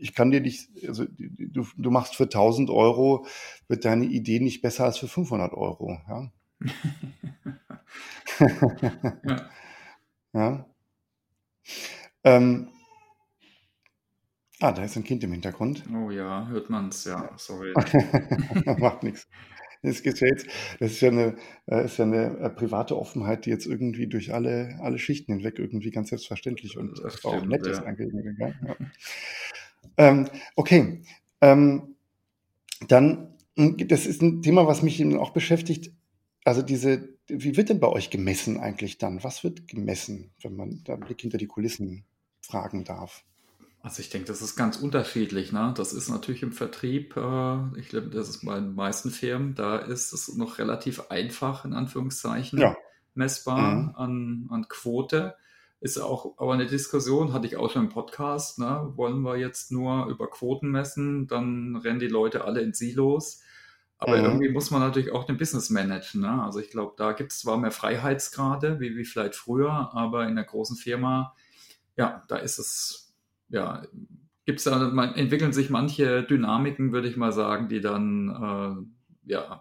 [0.00, 3.26] ich kann dir nicht, also du, du machst für 1000 Euro,
[3.68, 5.98] wird deine Idee nicht besser als für 500 Euro.
[6.08, 6.32] Ja.
[9.24, 9.50] ja.
[10.32, 10.66] ja.
[12.24, 12.68] Ähm,
[14.60, 15.84] ah, da ist ein Kind im Hintergrund.
[15.94, 17.72] Oh ja, hört man's, ja, sorry.
[18.78, 19.28] Macht nichts.
[19.82, 20.46] Das ist ja jetzt,
[20.78, 21.36] das ist ja eine,
[21.66, 25.58] äh, ist ja eine äh, private Offenheit, die jetzt irgendwie durch alle, alle Schichten hinweg
[25.58, 27.84] irgendwie ganz selbstverständlich und Das auch stimmt, nett ist ja.
[27.84, 28.12] eigentlich.
[28.38, 28.76] Ja, ja.
[29.96, 31.02] Ähm, okay,
[31.40, 31.96] ähm,
[32.88, 35.92] dann, mh, das ist ein Thema, was mich eben auch beschäftigt.
[36.44, 39.22] Also diese, wie wird denn bei euch gemessen eigentlich dann?
[39.22, 42.04] Was wird gemessen, wenn man da einen Blick hinter die Kulissen
[42.40, 43.24] fragen darf?
[43.82, 45.52] Also ich denke, das ist ganz unterschiedlich.
[45.52, 45.72] Ne?
[45.76, 49.78] Das ist natürlich im Vertrieb, äh, ich glaube, das ist bei den meisten Firmen, da
[49.78, 52.76] ist es noch relativ einfach, in Anführungszeichen, Ja.
[53.14, 53.94] messbar Mhm.
[53.96, 55.34] an, an Quote.
[55.80, 58.58] Ist auch aber eine Diskussion, hatte ich auch schon im Podcast.
[58.58, 58.92] Ne?
[58.96, 63.42] Wollen wir jetzt nur über Quoten messen, dann rennen die Leute alle in Silos.
[63.98, 64.24] Aber Mhm.
[64.24, 66.20] irgendwie muss man natürlich auch den Business managen.
[66.22, 66.42] Ne?
[66.42, 70.30] Also ich glaube, da gibt es zwar mehr Freiheitsgrade, wie, wie vielleicht früher, aber in
[70.30, 71.34] einer großen Firma,
[71.96, 73.14] ja, da ist es
[73.48, 73.82] ja,
[74.46, 78.86] gibt's da, man, entwickeln sich manche Dynamiken, würde ich mal sagen, die dann
[79.26, 79.60] äh, ja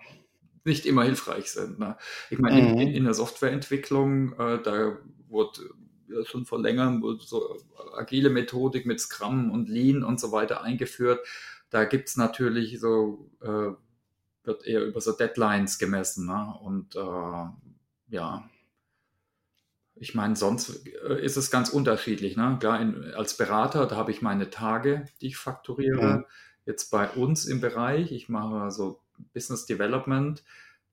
[0.66, 1.80] nicht immer hilfreich sind.
[1.80, 1.98] Ne?
[2.30, 2.78] Ich meine, in, Mhm.
[2.78, 5.62] in, in der Softwareentwicklung, äh, da wurde
[6.26, 7.58] schon vor längerem wurde so
[7.94, 11.26] agile Methodik mit Scrum und Lean und so weiter eingeführt.
[11.70, 13.72] Da gibt's natürlich so, äh,
[14.44, 16.26] wird eher über so Deadlines gemessen.
[16.26, 16.54] Ne?
[16.62, 17.46] Und äh,
[18.10, 18.50] ja,
[19.96, 22.38] ich meine, sonst äh, ist es ganz unterschiedlich.
[22.38, 22.58] Ne?
[22.60, 26.20] Klar, in, als Berater, da habe ich meine Tage, die ich fakturiere.
[26.20, 26.26] Mhm.
[26.66, 29.02] Jetzt bei uns im Bereich, ich mache so
[29.34, 30.44] Business Development,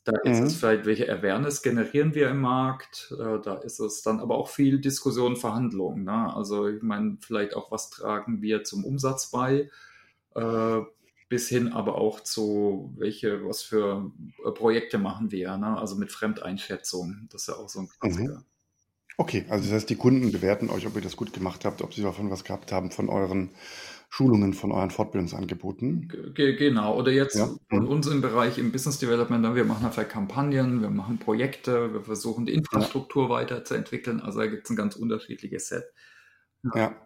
[0.07, 0.57] da ist es Mhm.
[0.57, 3.12] vielleicht, welche Awareness generieren wir im Markt.
[3.19, 6.05] Äh, Da ist es dann aber auch viel Diskussion, Verhandlungen.
[6.05, 6.35] Ne?
[6.35, 9.71] Also ich meine, vielleicht auch, was tragen wir zum Umsatz bei,
[10.37, 10.81] äh,
[11.29, 14.12] bis hin aber auch zu, welche, was für
[14.47, 15.57] äh, Projekte machen wir.
[15.59, 15.79] Ne?
[15.79, 18.31] Also mit Fremdeinschätzung, das ist ja auch so ein Mhm.
[18.31, 18.45] Klassiker.
[19.19, 21.95] Okay, also das heißt, die Kunden bewerten euch, ob ihr das gut gemacht habt, ob
[21.95, 23.51] sie davon was gehabt haben von euren
[24.09, 26.09] Schulungen, von euren Fortbildungsangeboten.
[26.09, 27.51] Ge- ge- Genau, oder jetzt Ja.
[27.69, 32.03] von uns im Bereich im Business Development, wir machen einfach Kampagnen, wir machen Projekte, wir
[32.03, 32.59] versuchen die Ja.
[32.59, 34.21] Infrastruktur weiterzuentwickeln.
[34.21, 35.85] Also da gibt es ein ganz unterschiedliches Set.
[36.74, 36.96] Ja.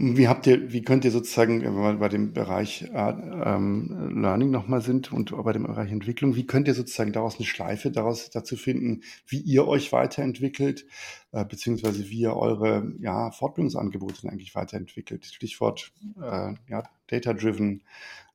[0.00, 4.48] Wie habt ihr, wie könnt ihr sozusagen, wenn wir bei dem Bereich äh, ähm, Learning
[4.52, 8.30] nochmal sind und bei dem Bereich Entwicklung, wie könnt ihr sozusagen daraus eine Schleife daraus
[8.30, 10.86] dazu finden, wie ihr euch weiterentwickelt,
[11.32, 15.24] äh, beziehungsweise wie ihr eure ja, Fortbildungsangebote eigentlich weiterentwickelt?
[15.26, 15.90] Stichwort
[16.22, 17.82] äh, ja, Data-Driven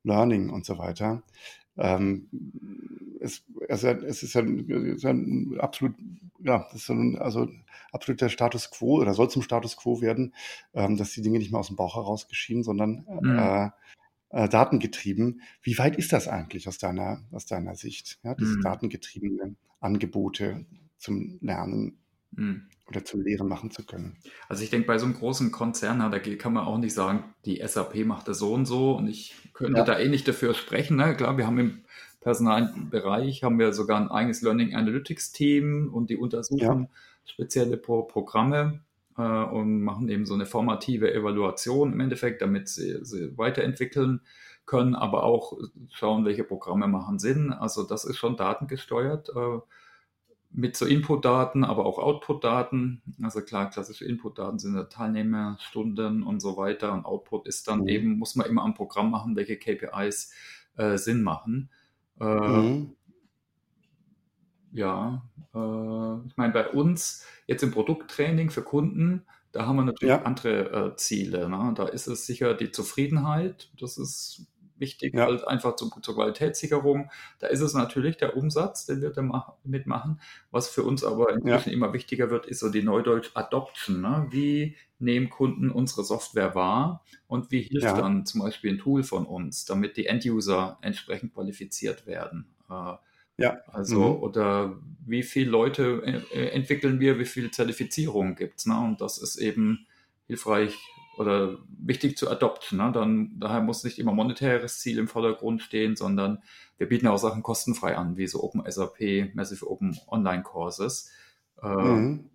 [0.04, 1.24] Learning und so weiter.
[1.78, 2.28] Ähm,
[3.24, 5.96] es, es, es ist ja, es ist ja ein absolut,
[6.40, 7.48] ja, das ist ein, also
[7.92, 10.34] absoluter Status quo oder soll zum Status quo werden,
[10.74, 13.40] ähm, dass die Dinge nicht mehr aus dem Bauch heraus geschehen, sondern Mhm.
[13.40, 13.70] äh,
[14.30, 15.42] äh, datengetrieben.
[15.62, 18.20] Wie weit ist das eigentlich aus deiner, aus deiner Sicht?
[18.24, 18.62] Ja, diese Mhm.
[18.62, 20.66] datengetriebenen Angebote
[20.98, 22.00] zum Lernen
[22.36, 22.68] Mhm.
[22.88, 24.18] Oder zum Lehren machen zu können.
[24.50, 27.62] Also ich denke, bei so einem großen Konzern, da kann man auch nicht sagen, die
[27.66, 29.86] SAP macht das so und so und ich könnte Ja.
[29.86, 30.98] da eh nicht dafür sprechen.
[30.98, 31.16] Ne?
[31.16, 31.82] Klar, wir haben im
[32.22, 36.20] Personalbereich haben wir sogar ein eigenes Learning Analytics Team und die Ja.
[36.22, 36.90] untersuchen
[37.26, 38.82] spezielle Pro Programme
[39.18, 44.22] äh, und machen eben so eine formative Evaluation im Endeffekt, damit sie, sie weiterentwickeln
[44.66, 45.58] können, aber auch
[45.92, 47.52] schauen, welche Programme machen Sinn.
[47.54, 49.30] Also das ist schon datengesteuert.
[49.30, 49.60] Äh,
[50.54, 53.02] mit so Input-Daten, aber auch Output-Daten.
[53.24, 56.94] Also klar, klassische Input-Daten sind ja Teilnehmerstunden und so weiter.
[56.94, 57.88] Und Output ist dann Mhm.
[57.88, 60.32] eben, muss man immer am Programm machen, welche KPIs
[60.78, 61.70] äh, Sinn machen.
[62.20, 62.96] Äh, Mhm.
[64.72, 70.18] ja, äh, ich meine, bei uns jetzt im Produkttraining für Kunden, da haben wir natürlich
[70.18, 70.24] Ja.
[70.24, 71.48] andere äh, Ziele.
[71.50, 71.74] Ne?
[71.76, 75.26] Da ist es sicher die Zufriedenheit, das ist wichtig, Ja.
[75.26, 77.10] halt einfach zu, zur Qualitätssicherung.
[77.40, 80.20] Da ist es natürlich der Umsatz, den wir da mach, mitmachen.
[80.52, 84.02] Was für uns aber inzwischen immer wichtiger wird, ist so die Neudeutsch Adoption.
[84.02, 84.28] Ne?
[84.32, 87.98] Wie nehmen Kunden unsere Software wahr und wie hilft Ja.
[87.98, 92.48] dann zum Beispiel ein Tool von uns, damit die End-User entsprechend qualifiziert werden?
[92.70, 92.94] Äh,
[93.38, 93.58] Ja.
[93.68, 94.24] also, Mhm.
[94.24, 96.02] oder wie viele Leute
[96.34, 98.66] äh, entwickeln wir, wie viel Zertifizierung gibt es?
[98.68, 98.78] Ne?
[98.80, 99.88] Und das ist eben
[100.28, 100.78] hilfreich
[101.18, 102.78] oder wichtig zu adopten.
[102.78, 102.92] Ne?
[102.92, 106.42] Dann, daher muss nicht immer monetäres Ziel im Vordergrund stehen, sondern
[106.78, 111.12] wir bieten auch Sachen kostenfrei an, wie so Open SAP, Massive Open Online Courses.
[111.62, 112.30] Äh, Mhm.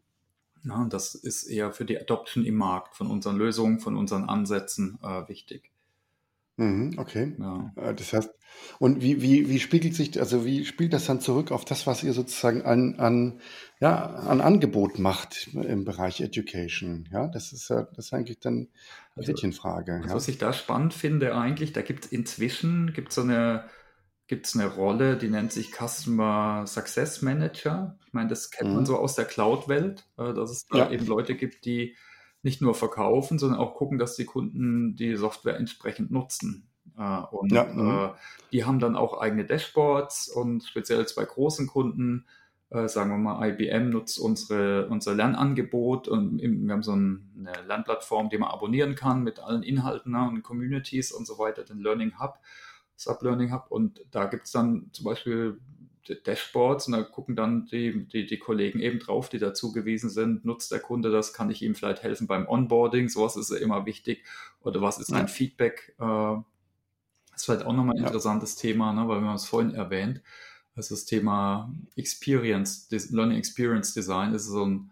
[0.63, 4.25] na, und das ist eher für die Adoption im Markt von unseren Lösungen, von unseren
[4.29, 5.71] Ansätzen äh, wichtig.
[6.59, 6.95] Mhm.
[6.99, 7.37] Okay.
[7.37, 7.75] Ja.
[7.77, 8.31] Äh, Das heißt,
[8.81, 12.03] und wie, wie, wie spiegelt sich, also wie spielt das dann zurück auf das, was
[12.03, 13.41] ihr sozusagen an, an,
[13.81, 17.09] ja, an Angebot macht im Bereich Education?
[17.13, 18.69] Ja, das ist ja, das ist eigentlich dann
[19.17, 20.03] die Also, Gretchenfrage.
[20.03, 20.17] Also Ja.
[20.17, 23.71] was ich da spannend finde eigentlich, da gibt es inzwischen gibt's so eine,
[24.29, 27.99] gibt's eine Rolle, die nennt sich Customer Success Manager.
[28.07, 28.87] Ich meine, das kennt man Mhm.
[28.87, 30.91] so aus der Cloud-Welt, äh, dass es da Ja.
[30.91, 31.97] eben Leute gibt, die
[32.43, 36.69] nicht nur verkaufen, sondern auch gucken, dass die Kunden die Software entsprechend nutzen.
[36.97, 37.91] Äh, und ja, mhm.
[37.91, 38.09] äh,
[38.53, 42.27] die haben dann auch eigene Dashboards und speziell bei großen Kunden,
[42.71, 47.23] äh, sagen wir mal, IBM nutzt unsere, unser Lernangebot und wir haben so eine
[47.67, 51.79] Lernplattform, die man abonnieren kann mit allen Inhalten ne, und Communities und so weiter, den
[51.79, 52.39] Learning Hub,
[52.97, 53.67] Sub Learning Hub.
[53.71, 55.61] Und da gibt es dann zum Beispiel
[56.15, 60.45] Dashboards und da gucken dann die, die, die Kollegen eben drauf, die dazu gewesen sind.
[60.45, 61.33] Nutzt der Kunde das?
[61.33, 63.09] Kann ich ihm vielleicht helfen beim Onboarding?
[63.09, 64.25] Sowas ist ja immer wichtig.
[64.61, 65.95] Oder was ist ein Feedback?
[65.99, 66.45] Äh, das
[67.37, 68.07] ist vielleicht auch nochmal ein ja.
[68.07, 70.23] interessantes Thema, ne, weil wir haben es vorhin erwähnt.
[70.75, 74.91] Also das Thema Experience, Learning Experience Design ist so ein,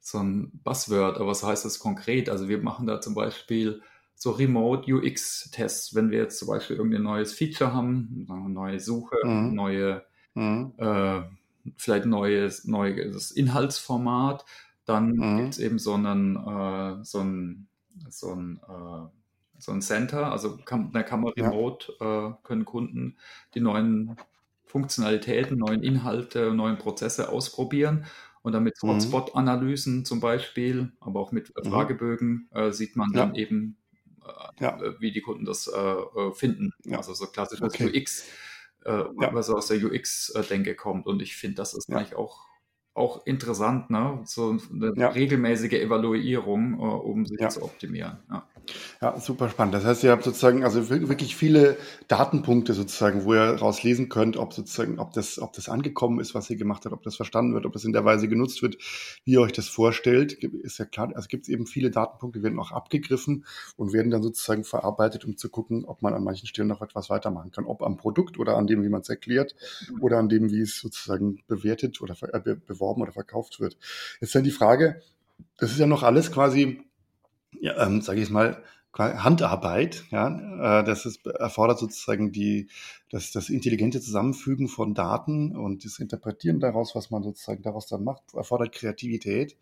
[0.00, 2.28] so ein Buzzword, aber was heißt das konkret?
[2.28, 3.80] Also wir machen da zum Beispiel
[4.20, 9.16] so Remote UX-Tests, wenn wir jetzt zum Beispiel irgendein neues Feature haben, eine neue Suche,
[9.24, 9.54] mhm.
[9.54, 10.72] neue mhm.
[10.78, 11.22] äh,
[11.76, 14.44] vielleicht neues, neues Inhaltsformat,
[14.84, 15.36] dann mhm.
[15.38, 17.68] gibt es eben so einen, äh, so ein,
[18.08, 19.08] so ein, äh,
[19.58, 22.28] so ein Center, also kann, da kann man remote, ja.
[22.28, 23.16] Äh, können Kunden
[23.54, 24.16] die neuen
[24.64, 28.06] Funktionalitäten, neuen Inhalte, neuen Prozesse ausprobieren.
[28.42, 28.88] Und dann mit mhm.
[28.88, 31.70] Hotspot-Analysen zum Beispiel, aber auch mit mhm.
[31.70, 33.26] Fragebögen äh, sieht man ja.
[33.26, 33.76] dann eben,
[34.24, 34.80] äh, ja.
[34.98, 36.72] wie die Kunden das äh, finden.
[36.90, 38.00] Also so klassisches okay.
[38.00, 38.24] UX
[38.84, 39.34] äh, ja.
[39.34, 41.06] was aus der UX-Denke kommt.
[41.06, 41.96] Und ich finde, das ist ja.
[41.96, 42.48] eigentlich auch,
[42.94, 44.20] auch interessant, ne?
[44.24, 45.08] so eine ja.
[45.08, 48.18] regelmäßige Evaluierung, äh, um sich zu optimieren.
[48.28, 48.46] Ja.
[49.00, 49.74] Ja, super spannend.
[49.74, 51.76] Das heißt, ihr habt sozusagen also wirklich viele
[52.08, 56.50] Datenpunkte sozusagen, wo ihr rauslesen könnt, ob sozusagen, ob das, ob das angekommen ist, was
[56.50, 58.76] ihr gemacht habt, ob das verstanden wird, ob das in der Weise genutzt wird,
[59.24, 60.32] wie ihr euch das vorstellt.
[60.32, 63.44] Ist ja klar, also gibt es eben viele Datenpunkte, werden auch abgegriffen
[63.76, 67.10] und werden dann sozusagen verarbeitet, um zu gucken, ob man an manchen Stellen noch etwas
[67.10, 67.64] weitermachen kann.
[67.64, 69.54] Ob am Produkt oder an dem, wie man es erklärt,
[70.00, 73.76] oder an dem, wie es sozusagen bewertet oder äh, beworben oder verkauft wird.
[74.20, 75.02] Jetzt dann die Frage,
[75.58, 76.82] das ist ja noch alles quasi
[77.58, 78.62] ja, ähm, sage ich mal,
[78.92, 82.68] Handarbeit, ja, äh, das ist, erfordert sozusagen die,
[83.08, 88.02] das, das intelligente Zusammenfügen von Daten und das Interpretieren daraus, was man sozusagen daraus dann
[88.02, 89.56] macht, erfordert Kreativität.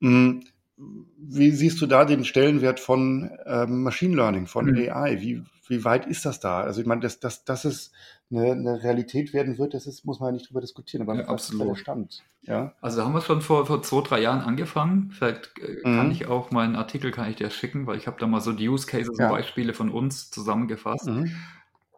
[0.00, 0.44] Hm,
[0.76, 4.88] wie siehst du da den Stellenwert von ähm, Machine Learning, von mhm.
[4.90, 5.20] AI?
[5.20, 6.62] Wie, wie weit ist das da?
[6.62, 7.92] Also ich meine, dass, dass, dass es
[8.30, 11.28] eine, eine Realität werden wird, das ist, muss man ja nicht drüber diskutieren, aber ja,
[11.28, 11.68] absolut.
[11.68, 12.24] der Stand.
[12.42, 12.74] Ja?
[12.80, 15.10] Also da haben wir schon vor, vor zwei, drei Jahren angefangen.
[15.12, 15.96] Vielleicht äh, mhm.
[15.96, 18.52] kann ich auch meinen Artikel kann ich dir schicken, weil ich habe da mal so
[18.52, 19.26] die Use Cases ja.
[19.26, 21.06] und Beispiele von uns zusammengefasst.
[21.06, 21.32] Mhm.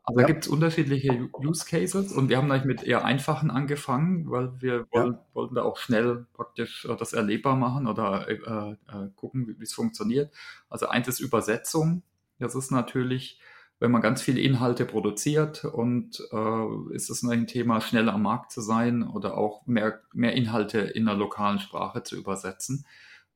[0.07, 0.27] Also ja.
[0.27, 4.53] da gibt es unterschiedliche Use Cases und wir haben eigentlich mit eher einfachen angefangen, weil
[4.61, 5.27] wir wollen, ja.
[5.33, 9.73] wollten da auch schnell praktisch äh, das erlebbar machen oder äh, äh, gucken, wie es
[9.73, 10.31] funktioniert.
[10.69, 12.03] Also eins ist Übersetzung.
[12.39, 13.41] Das ist natürlich,
[13.79, 18.53] wenn man ganz viele Inhalte produziert und äh, ist es ein Thema, schneller am Markt
[18.53, 22.85] zu sein oder auch mehr, mehr Inhalte in der lokalen Sprache zu übersetzen.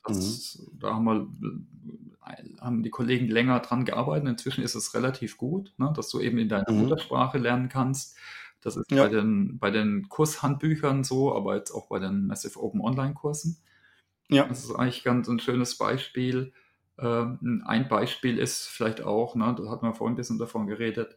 [0.05, 0.79] Das, mhm.
[0.79, 1.29] Da haben wir
[2.61, 4.29] haben die Kollegen länger dran gearbeitet.
[4.29, 6.81] Inzwischen ist es relativ gut, ne, dass du eben in deiner mhm.
[6.81, 8.17] Muttersprache lernen kannst.
[8.61, 9.05] Das ist ja.
[9.05, 13.59] bei, den, bei den Kurshandbüchern so, aber jetzt auch bei den Massive Open Online-Kursen.
[14.29, 14.45] Ja.
[14.47, 16.53] Das ist eigentlich ganz ein schönes Beispiel.
[16.99, 21.17] Ähm, ein Beispiel ist vielleicht auch, ne, da hatten wir vorhin ein bisschen davon geredet,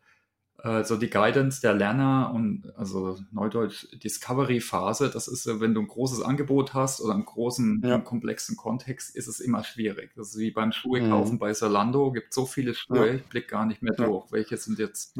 [0.63, 5.87] äh, so die Guidance der Lerner und also Neudeutsch Discovery-Phase, das ist, wenn du ein
[5.87, 7.97] großes Angebot hast oder einen großen, ja.
[7.99, 10.11] komplexen Kontext, ist es immer schwierig.
[10.15, 11.09] Das ist wie beim Schuhe mhm.
[11.09, 11.39] kaufen mhm.
[11.39, 13.13] bei Zalando, gibt so viele Schuhe, ja.
[13.15, 14.25] ich blick gar nicht mehr durch.
[14.25, 14.31] Ja.
[14.31, 15.17] Welche sind jetzt,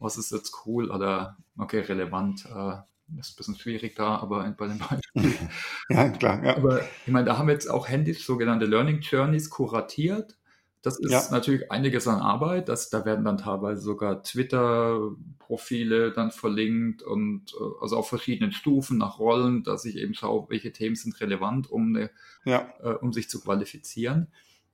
[0.00, 2.46] was ist jetzt cool oder okay, relevant.
[2.46, 2.76] Äh,
[3.18, 5.48] ist ein bisschen schwierig da, aber bei dem Beispiel.
[5.88, 6.44] ja, klar.
[6.44, 6.56] Ja.
[6.56, 10.36] Aber ich meine, da haben wir jetzt auch händisch sogenannte Learning Journeys kuratiert
[10.82, 11.22] das ist ja.
[11.30, 12.68] natürlich einiges an Arbeit.
[12.68, 18.96] Das, da werden dann teilweise sogar Twitter-Profile dann verlinkt und äh, also auf verschiedenen Stufen
[18.96, 22.10] nach Rollen, dass ich eben schaue, welche Themen sind relevant, um, eine,
[22.44, 22.72] ja.
[22.82, 24.28] äh, um sich zu qualifizieren.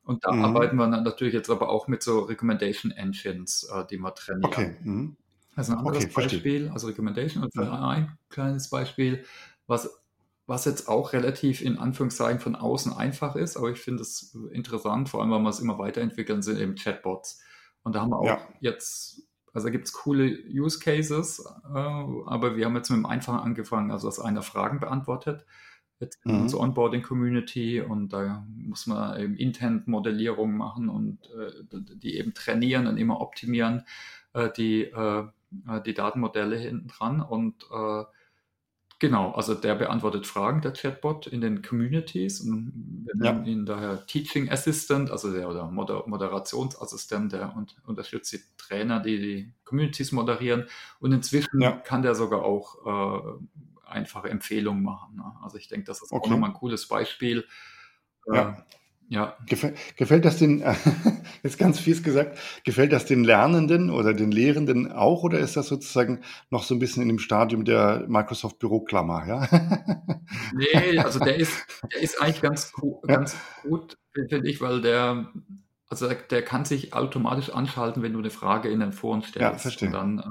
[0.05, 0.45] Und da mhm.
[0.45, 4.45] arbeiten wir dann natürlich jetzt aber auch mit so Recommendation Engines, äh, die wir trainieren.
[4.45, 4.77] Okay.
[4.85, 5.17] Mhm.
[5.57, 7.89] Also ein anderes okay, Beispiel, also Recommendation und ja.
[7.89, 9.25] ein kleines Beispiel,
[9.67, 9.91] was
[10.47, 15.09] was jetzt auch relativ in Anführungszeichen von außen einfach ist, aber ich finde es interessant,
[15.09, 17.43] vor allem, weil wir es immer weiterentwickeln, sind eben Chatbots.
[17.83, 18.41] Und da haben wir auch ja.
[18.61, 23.41] jetzt, also gibt es coole Use Cases, äh, aber wir haben jetzt mit dem Einfachen
[23.41, 25.45] angefangen, also dass einer Fragen beantwortet,
[25.99, 26.43] jetzt in mhm.
[26.43, 31.51] unserer Onboarding-Community und da muss man eben Intent-Modellierung machen und äh,
[31.97, 33.85] die eben trainieren und immer optimieren,
[34.33, 35.25] äh, die, äh,
[35.85, 38.05] die Datenmodelle hinten dran und äh,
[38.99, 42.41] Genau, also der beantwortet Fragen, der Chatbot in den Communities.
[42.41, 43.53] Und wir nennen ja.
[43.53, 49.19] ihn daher Teaching Assistant, also der oder Moder Moderationsassistent, der und, unterstützt die Trainer, die
[49.19, 50.65] die Communities moderieren.
[50.99, 51.73] Und inzwischen ja.
[51.73, 53.39] kann der sogar auch äh,
[53.87, 55.17] einfache Empfehlungen machen.
[55.17, 55.31] Ne?
[55.43, 56.25] Also ich denke, das ist okay.
[56.27, 57.47] auch nochmal ein cooles Beispiel.
[58.33, 58.53] Äh,
[59.09, 59.37] ja.
[59.47, 60.65] Gefällt, gefällt das den,
[61.43, 65.69] jetzt ganz fies gesagt, gefällt das den Lernenden oder den Lehrenden auch oder ist das
[65.69, 69.49] sozusagen noch so ein bisschen in dem Stadium der Microsoft Büroklammer, ja?
[70.55, 72.73] Nee, also der ist, der ist eigentlich ganz,
[73.07, 73.71] ganz ja.
[73.71, 75.33] gut, finde ich, weil der,
[75.89, 79.41] also der kann sich automatisch anschalten, wenn du eine Frage in den Foren stellst.
[79.41, 79.89] Ja, verstehe.
[79.89, 80.23] Und dann,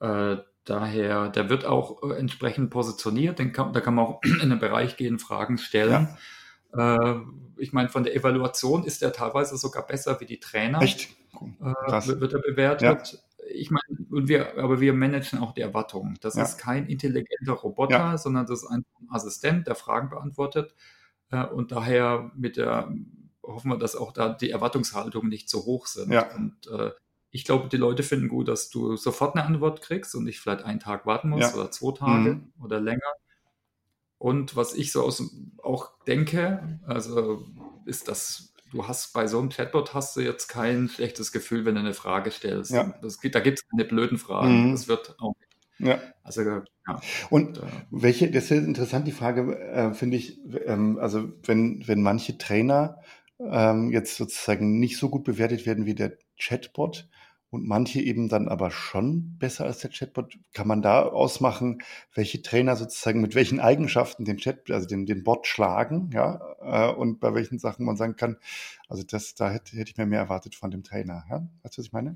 [0.00, 4.20] äh, äh, daher, der wird auch äh, entsprechend positioniert, den kann, da kann man auch
[4.42, 6.08] in den Bereich gehen, Fragen stellen.
[6.10, 6.18] Ja.
[6.72, 7.14] Äh,
[7.56, 10.80] ich meine, von der Evaluation ist er teilweise sogar besser wie die Trainer.
[10.80, 11.10] Echt?
[11.60, 13.12] Äh, wird er bewertet.
[13.12, 13.18] Ja.
[13.50, 16.18] Ich meine, und wir, aber wir managen auch die Erwartungen.
[16.20, 16.42] Das ja.
[16.42, 18.18] ist kein intelligenter Roboter, ja.
[18.18, 20.74] sondern das ist ein Assistent, der Fragen beantwortet.
[21.30, 22.92] Äh, und daher mit der
[23.42, 26.12] hoffen wir, dass auch da die Erwartungshaltungen nicht so hoch sind.
[26.12, 26.34] Ja.
[26.34, 26.90] Und äh,
[27.30, 30.62] ich glaube, die Leute finden gut, dass du sofort eine Antwort kriegst und nicht vielleicht
[30.62, 32.52] einen Tag warten musst oder zwei Tage mhm.
[32.62, 33.00] oder länger.
[34.18, 35.22] Und was ich so aus,
[35.62, 37.46] auch denke, also
[37.86, 41.74] ist, dass du hast bei so einem Chatbot hast du jetzt kein schlechtes Gefühl, wenn
[41.74, 42.72] du eine Frage stellst.
[42.72, 42.94] Ja.
[43.00, 44.68] Das, da gibt es keine blöden Fragen.
[44.68, 44.72] Mhm.
[44.72, 45.34] Das wird auch
[45.78, 46.00] ja.
[46.22, 46.62] Also, ja.
[47.30, 52.36] Und welche, das ist interessant, die Frage, äh, finde ich, ähm, also wenn, wenn manche
[52.36, 52.98] Trainer
[53.38, 57.08] ähm, jetzt sozusagen nicht so gut bewertet werden wie der Chatbot
[57.50, 60.38] und manche eben dann aber schon besser als der Chatbot.
[60.52, 61.78] Kann man da ausmachen,
[62.14, 66.92] welche Trainer sozusagen mit welchen Eigenschaften den Chat, also den, den Bot schlagen, ja, äh,
[66.94, 68.36] und bei welchen Sachen man sagen kann,
[68.88, 71.48] also das, da hätte, hätte ich mir mehr erwartet von dem Trainer, ja?
[71.62, 72.14] Weißt du, was ich meine?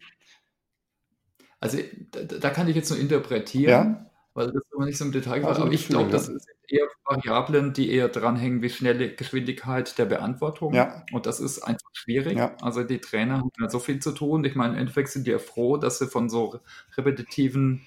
[1.60, 1.78] Also
[2.10, 3.70] da, da kann ich jetzt nur interpretieren.
[3.70, 4.11] Ja?
[4.34, 7.72] Weil das immer nicht so im Detail also Aber ich glaube, das sind eher Variablen,
[7.72, 10.74] die eher dranhängen wie schnelle Geschwindigkeit der Beantwortung.
[10.74, 11.04] Ja.
[11.12, 12.38] Und das ist einfach schwierig.
[12.38, 12.56] Ja.
[12.62, 14.44] Also die Trainer haben ja so viel zu tun.
[14.44, 16.60] Ich meine, im Endeffekt sind die ja froh, dass sie von so
[16.96, 17.82] repetitiven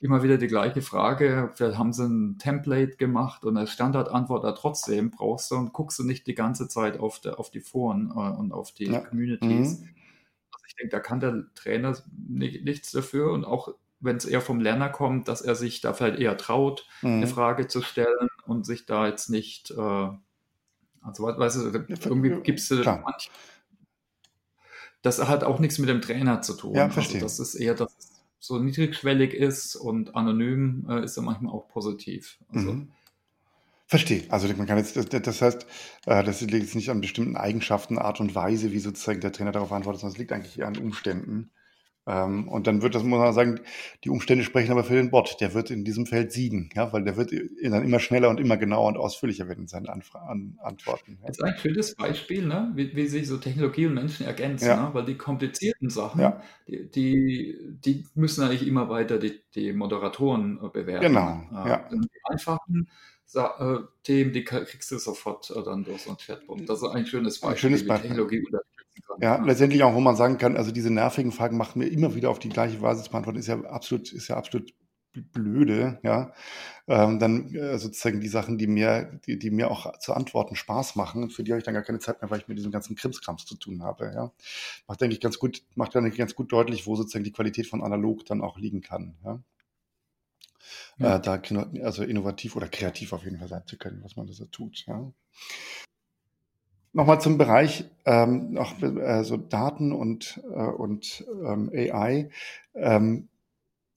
[0.00, 4.52] immer wieder die gleiche Frage, vielleicht haben sie ein Template gemacht und als Standardantwort da
[4.52, 8.10] trotzdem brauchst du und guckst du nicht die ganze Zeit auf, der, auf die Foren
[8.10, 9.00] äh, und auf die ja.
[9.00, 9.80] Communities.
[9.80, 9.88] Mhm.
[10.52, 11.96] Also ich denke, da kann der Trainer
[12.28, 16.18] nichts dafür und auch wenn es eher vom Lerner kommt, dass er sich da vielleicht
[16.18, 17.14] eher traut, mhm.
[17.14, 20.18] eine Frage zu stellen und sich da jetzt nicht, äh, also
[21.24, 23.30] weißt du, irgendwie gibt es manch,
[25.02, 26.74] das hat auch nichts mit dem Trainer zu tun.
[26.74, 27.22] Ja, also verstehe.
[27.22, 31.52] Also das ist eher, dass es so niedrigschwellig ist und anonym äh, ist ja manchmal
[31.52, 32.38] auch positiv.
[32.48, 32.92] Also, mhm.
[33.88, 34.24] Verstehe.
[34.30, 35.66] Also man kann jetzt, das, das heißt,
[36.06, 39.52] äh, das liegt jetzt nicht an bestimmten Eigenschaften, Art und Weise, wie sozusagen der Trainer
[39.52, 41.50] darauf antwortet, sondern es liegt eigentlich eher an Umständen.
[42.08, 43.60] Ähm, und dann wird das, muss man sagen,
[44.04, 45.40] die Umstände sprechen aber für den Bot.
[45.40, 48.56] Der wird in diesem Feld siegen, ja, weil der wird dann immer schneller und immer
[48.56, 51.18] genauer und ausführlicher werden in seinen Anfra an Antworten.
[51.20, 51.28] Ja.
[51.28, 52.70] Das ist ein schönes Beispiel, ne?
[52.74, 54.88] wie, wie sich so Technologie und Menschen ergänzen, ja.
[54.88, 54.94] ne?
[54.94, 56.40] weil die komplizierten Sachen, ja.
[56.68, 61.06] die, die, die, müssen eigentlich immer weiter die, die Moderatoren äh, bewerten.
[61.06, 61.88] Genau, ja.
[61.90, 62.88] Die einfachen
[63.34, 66.68] äh, Themen, die kriegst du sofort äh, dann durch so ein Chatbot.
[66.68, 68.10] Das ist ein schönes Beispiel, ein schönes Beispiel.
[68.10, 68.44] Technologie
[69.20, 72.30] ja, letztendlich auch, wo man sagen kann, also diese nervigen Fragen machen wir immer wieder
[72.30, 74.72] auf die gleiche Basis beantworten, ist ja absolut, ist ja absolut
[75.22, 76.32] blöde, ja.
[76.88, 80.94] Ähm, dann äh, sozusagen die Sachen, die mir, die, die mir auch zu antworten Spaß
[80.96, 82.96] machen, für die habe ich dann gar keine Zeit mehr, weil ich mit diesem ganzen
[82.96, 84.32] Krimskrams zu tun habe, ja.
[84.86, 87.82] Macht, denke ich, ganz gut, macht dann ganz gut deutlich, wo sozusagen die Qualität von
[87.82, 89.40] analog dann auch liegen kann, ja.
[90.98, 91.16] ja.
[91.16, 91.40] Äh, da
[91.82, 94.84] also innovativ oder kreativ auf jeden Fall sein zu können, was man da so tut,
[94.86, 95.12] ja.
[96.96, 102.30] Nochmal zum Bereich ähm, auch, äh, so Daten und, äh, und ähm, AI.
[102.74, 103.28] Ähm,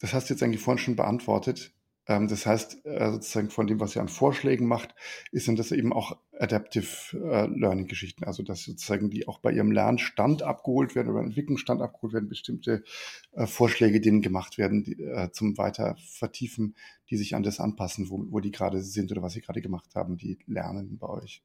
[0.01, 1.71] das hast du jetzt eigentlich vorhin schon beantwortet.
[2.07, 4.95] Ähm, das heißt, äh, sozusagen von dem, was ihr an Vorschlägen macht,
[5.31, 8.25] ist dann das eben auch Adaptive äh, Learning Geschichten.
[8.25, 12.83] Also, dass sozusagen die auch bei ihrem Lernstand abgeholt werden oder Entwicklungsstand abgeholt werden, bestimmte
[13.31, 16.75] äh, Vorschläge, denen gemacht werden die, äh, zum weiter vertiefen,
[17.09, 19.95] die sich an das anpassen, wo, wo die gerade sind oder was sie gerade gemacht
[19.95, 21.41] haben, die Lernenden bei euch.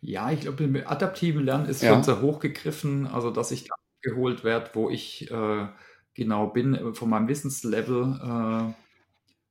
[0.00, 1.92] Ja, ich glaube, mit adaptiven Lernen ist ja.
[1.92, 5.66] schon sehr hochgegriffen, also dass ich da geholt werde, wo ich äh,
[6.14, 8.20] genau bin, äh, von meinem Wissenslevel.
[8.22, 8.72] Äh,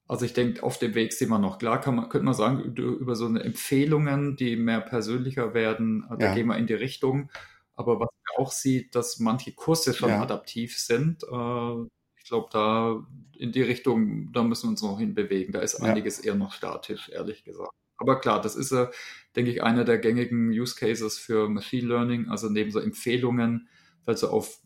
[0.08, 1.60] also ich denke, auf dem Weg sind wir noch.
[1.60, 6.18] Klar kann man, könnte man sagen, über so eine Empfehlungen, die mehr persönlicher werden, äh,
[6.18, 6.34] da ja.
[6.34, 7.30] gehen wir in die Richtung.
[7.76, 10.22] Aber was man auch sieht, dass manche Kurse schon ja.
[10.22, 11.24] adaptiv sind.
[11.24, 11.84] Äh,
[12.18, 13.06] ich glaube, da
[13.38, 15.54] in die Richtung, da müssen wir uns noch hinbewegen.
[15.54, 17.72] Da ist einiges eher noch statisch, ehrlich gesagt.
[17.98, 18.88] Aber klar, das ist, äh,
[19.36, 23.68] denke ich, einer der gängigen Use Cases für Machine Learning, also neben so Empfehlungen,
[24.04, 24.60] vielleicht so auf,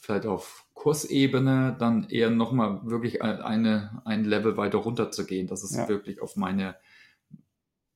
[0.00, 5.62] vielleicht auf Kursebene, dann eher nochmal wirklich eine, ein Level weiter runter zu gehen, dass
[5.62, 5.88] es ja.
[5.88, 6.74] wirklich auf meine,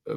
[0.04, 0.14] äh,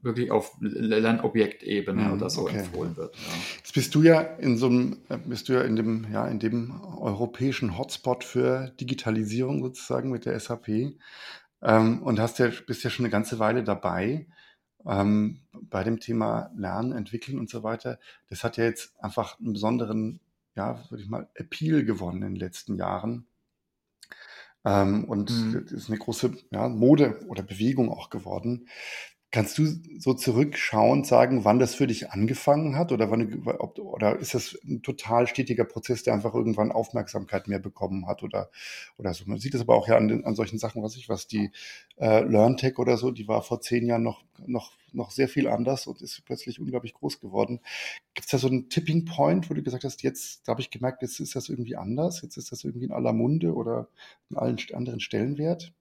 [0.00, 2.60] wirklich auf Lernobjektebene mhm, oder so okay.
[2.60, 3.14] empfohlen wird.
[3.16, 3.22] Ja.
[3.58, 6.38] Jetzt bist du ja in so einem, äh, bist du ja in dem, ja, in
[6.38, 10.94] dem europäischen Hotspot für Digitalisierung sozusagen mit der SAP
[11.62, 14.26] ähm, und hast ja, bist ja schon eine ganze Weile dabei.
[14.86, 19.54] ähm, bei dem Thema Lernen, Entwickeln und so weiter, das hat ja jetzt einfach einen
[19.54, 20.20] besonderen,
[20.56, 23.26] ja, würde ich mal, Appeal gewonnen in den letzten Jahren.
[24.64, 25.64] Ähm, und Mhm.
[25.64, 28.68] das ist eine große ja, Mode oder Bewegung auch geworden.
[29.32, 29.66] Kannst du
[29.98, 34.58] so zurückschauend sagen, wann das für dich angefangen hat oder wann ob, oder ist das
[34.64, 38.50] ein total stetiger Prozess, der einfach irgendwann Aufmerksamkeit mehr bekommen hat oder,
[38.98, 39.24] oder so?
[39.26, 41.52] Man sieht das aber auch ja an, den, an solchen Sachen, was ich, was die
[41.98, 45.86] äh, LearnTech oder so, die war vor zehn Jahren noch, noch, noch sehr viel anders
[45.86, 47.60] und ist plötzlich unglaublich groß geworden.
[48.14, 50.70] Gibt es da so einen Tipping Point, wo du gesagt hast, jetzt da habe ich
[50.70, 53.86] gemerkt, jetzt ist das irgendwie anders, jetzt ist das irgendwie in aller Munde oder
[54.28, 55.72] in allen anderen Stellenwert?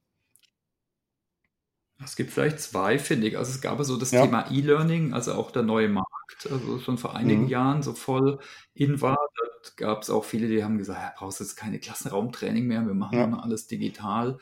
[2.03, 3.37] Es gibt vielleicht zwei, finde ich.
[3.37, 4.23] Also es gab so das Ja.
[4.23, 7.47] Thema E-Learning, also auch der neue Markt, also schon vor einigen Mhm.
[7.47, 8.39] Jahren so voll
[8.73, 9.17] in war.
[9.65, 12.93] Da gab es auch viele, die haben gesagt, ja, brauchst jetzt keine Klassenraumtraining mehr, wir
[12.93, 13.25] machen Ja.
[13.25, 14.37] immer alles digital.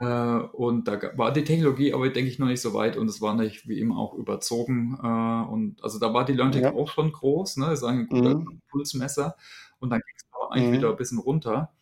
[0.00, 3.20] Äh, und da war die Technologie aber, denke ich, noch nicht so weit und es
[3.20, 4.98] war nicht wie immer auch überzogen.
[5.02, 5.06] Äh,
[5.52, 6.74] und also da war die LearnTech Ja.
[6.74, 7.66] auch schon groß, ne?
[7.66, 8.60] Das ist ein guter Mhm.
[8.70, 9.36] Pulsmesser.
[9.78, 10.98] Und dann ging es aber eigentlich wieder ein Mhm.
[10.98, 11.72] bisschen runter.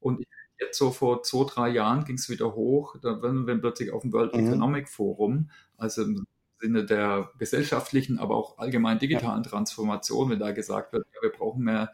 [0.00, 0.26] Und ich
[0.66, 4.02] jetzt so vor zwei, drei Jahren ging es wieder hoch, da wenn, wenn plötzlich auf
[4.02, 4.46] dem World Mhm.
[4.46, 6.26] Economic Forum, also im
[6.60, 9.00] Sinne der gesellschaftlichen, aber auch allgemein Ja.
[9.00, 11.92] digitalen Transformation, wenn da gesagt wird, ja, wir brauchen mehr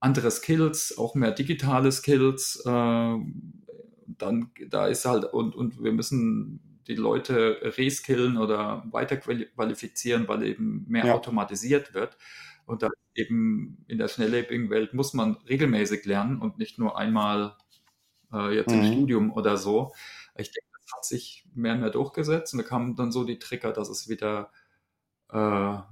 [0.00, 3.16] andere Skills, auch mehr digitale Skills, äh,
[4.08, 10.28] dann da ist halt und, und wir müssen die Leute reskillen oder weiter quali- qualifizieren,
[10.28, 11.14] weil eben mehr Ja.
[11.14, 12.16] automatisiert wird.
[12.64, 17.56] Und da eben in der schnelllebigen Welt muss man regelmäßig lernen und nicht nur einmal
[18.32, 18.84] äh, jetzt im Mhm.
[18.84, 19.92] Studium oder so.
[20.36, 23.38] Ich denke, das hat sich mehr und mehr durchgesetzt und da kamen dann so die
[23.38, 24.50] Trigger, dass es wieder
[25.30, 25.86] äh, ja,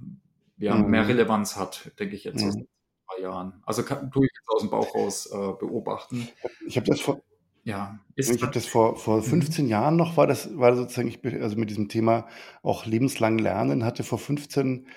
[0.77, 1.07] mehr Mhm.
[1.07, 2.51] Relevanz hat, denke ich jetzt Mhm.
[2.51, 3.61] seit zwei Jahren.
[3.65, 6.27] Also kann, tue ich jetzt aus dem Bauch raus äh, beobachten.
[6.67, 7.21] Ich habe das vor,
[7.63, 9.29] Ja, ich habe das vor, vor Mhm.
[9.29, 12.27] 15 Jahren noch, war das, war sozusagen, ich, also mit diesem Thema
[12.63, 14.87] auch lebenslang lernen, hatte vor 15,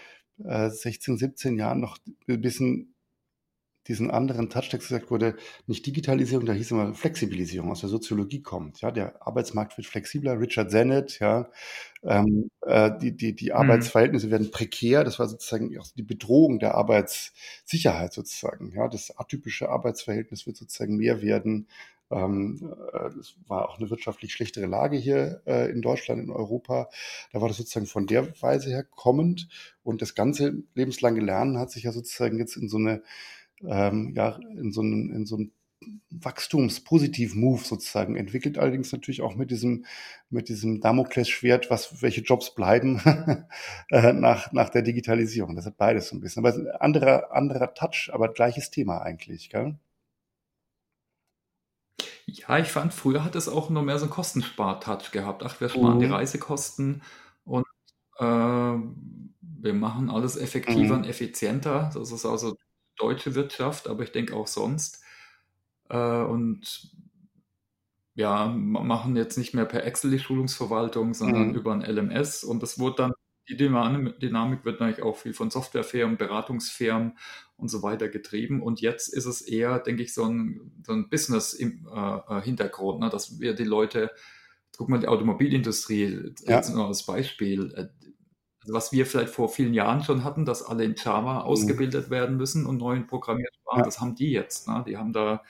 [0.44, 2.94] äh, 16, 17 Jahren noch ein bisschen
[3.88, 5.34] diesen anderen Touch, der gesagt wurde,
[5.66, 8.80] nicht Digitalisierung, da hieß immer Flexibilisierung aus der Soziologie kommt.
[8.82, 10.38] Ja, der Arbeitsmarkt wird flexibler.
[10.38, 11.50] Richard Sennett, ja,
[12.02, 13.56] ähm, äh, die, die, die Mhm.
[13.56, 15.04] Arbeitsverhältnisse werden prekär.
[15.04, 18.72] Das war sozusagen auch die Bedrohung der Arbeitssicherheit sozusagen.
[18.74, 21.66] Ja, das atypische Arbeitsverhältnis wird sozusagen mehr werden.
[22.10, 26.88] Ähm, äh, es war auch eine wirtschaftlich schlechtere Lage hier äh, in Deutschland, in Europa.
[27.32, 29.48] Da war das sozusagen von der Weise her kommend.
[29.82, 33.02] Und das ganze lebenslange Lernen hat sich ja sozusagen jetzt in so eine
[33.66, 35.52] ähm, ja, in so einen, in so einen
[36.10, 39.84] Wachstums-Positiv-Move sozusagen entwickelt, allerdings natürlich auch mit diesem,
[40.30, 43.00] mit diesem Damoklesschwert, was, welche Jobs bleiben
[43.90, 45.56] äh, nach, nach der Digitalisierung.
[45.56, 46.40] Das hat beides so ein bisschen.
[46.44, 49.76] Aber es ist ein anderer, anderer Touch, aber gleiches Thema eigentlich, gell?
[52.26, 55.42] Ja, ich fand, früher hat es auch nur mehr so einen Kostenspar-Touch gehabt.
[55.44, 56.12] Ach, wir sparen die Mhm.
[56.12, 57.02] Reisekosten
[57.44, 57.64] und
[58.18, 61.02] äh, wir machen alles effektiver Mhm.
[61.04, 61.90] und effizienter.
[61.94, 62.56] Das ist also
[62.98, 65.02] deutsche Wirtschaft, aber ich denke auch sonst.
[65.90, 66.92] Äh, und
[68.14, 71.54] ja, ma- machen jetzt nicht mehr per Excel die Schulungsverwaltung, sondern Mhm.
[71.54, 72.44] über ein LMS.
[72.44, 73.12] Und das wurde dann,
[73.48, 77.16] die Dynam- Dynamik wird natürlich auch viel von Softwarefirmen, Beratungsfirmen
[77.56, 78.62] und so weiter getrieben.
[78.62, 83.08] Und jetzt ist es eher, denke ich, so ein, so ein Business-Hintergrund, ne?
[83.10, 84.10] dass wir die Leute,
[84.76, 87.88] guck mal, die Automobilindustrie, Ja, jetzt nur als Beispiel, äh,
[88.72, 91.40] was wir vielleicht vor vielen Jahren schon hatten, dass alle in Java mhm.
[91.40, 94.68] ausgebildet werden müssen und neuen Programmiersprachen, ja, das haben die jetzt.
[94.68, 94.84] Ne?
[94.86, 95.42] Die haben da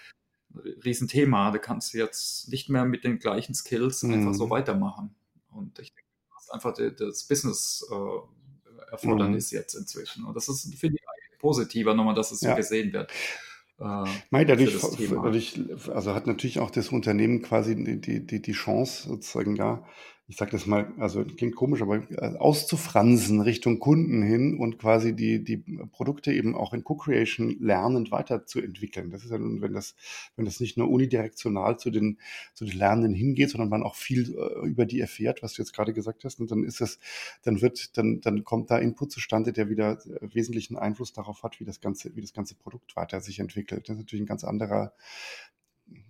[0.55, 1.51] ein Riesenthema.
[1.51, 4.51] Da kannst du jetzt nicht mehr mit den gleichen Skills einfach so mhm.
[4.51, 5.15] weitermachen.
[5.51, 9.59] Und ich denke, das ist einfach das Business-Erfordernis Mhm.
[9.59, 10.25] jetzt inzwischen.
[10.25, 11.03] Und das ist, finde ich,
[11.39, 12.57] positiver nochmal, dass es so Ja.
[12.57, 13.13] gesehen wird
[13.81, 14.77] äh, Mei, für dadurch,
[15.09, 15.61] dadurch,
[15.95, 19.85] also hat natürlich auch das Unternehmen quasi die, die, die, Chance, sozusagen, ja,
[20.31, 25.17] ich sage das mal, also klingt komisch, aber äh, auszufransen Richtung Kunden hin und quasi
[25.17, 29.11] die, die Produkte eben auch in Co-Creation lernend weiterzuentwickeln.
[29.11, 29.97] Das ist ja nun, wenn das,
[30.37, 32.19] wenn das nicht nur unidirektional zu den,
[32.53, 35.73] zu den Lernenden hingeht, sondern man auch viel äh, über die erfährt, was du jetzt
[35.73, 36.99] gerade gesagt hast, und dann ist es,
[37.43, 41.59] dann wird, dann, dann kommt da Input zustande, der wieder äh, wesentlichen Einfluss darauf hat,
[41.59, 43.89] wie das ganze, wie das ganze Produkt weiter sich entwickelt.
[43.89, 44.93] Das ist natürlich ein ganz anderer,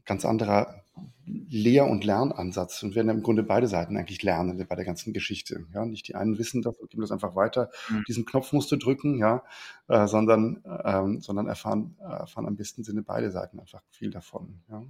[0.05, 0.83] ganz anderer
[1.27, 5.67] Lehr- und Lernansatz und werden im Grunde beide Seiten eigentlich lernen bei der ganzen Geschichte.
[5.75, 7.71] Ja, nicht die einen wissen das und geben das einfach weiter.
[7.91, 8.05] Mhm.
[8.09, 9.43] Diesen Knopf musst du drücken, ja,
[9.89, 14.61] äh, sondern, ähm, sondern erfahren, erfahren am besten Sinne beide Seiten einfach viel davon.
[14.71, 14.85] Ja.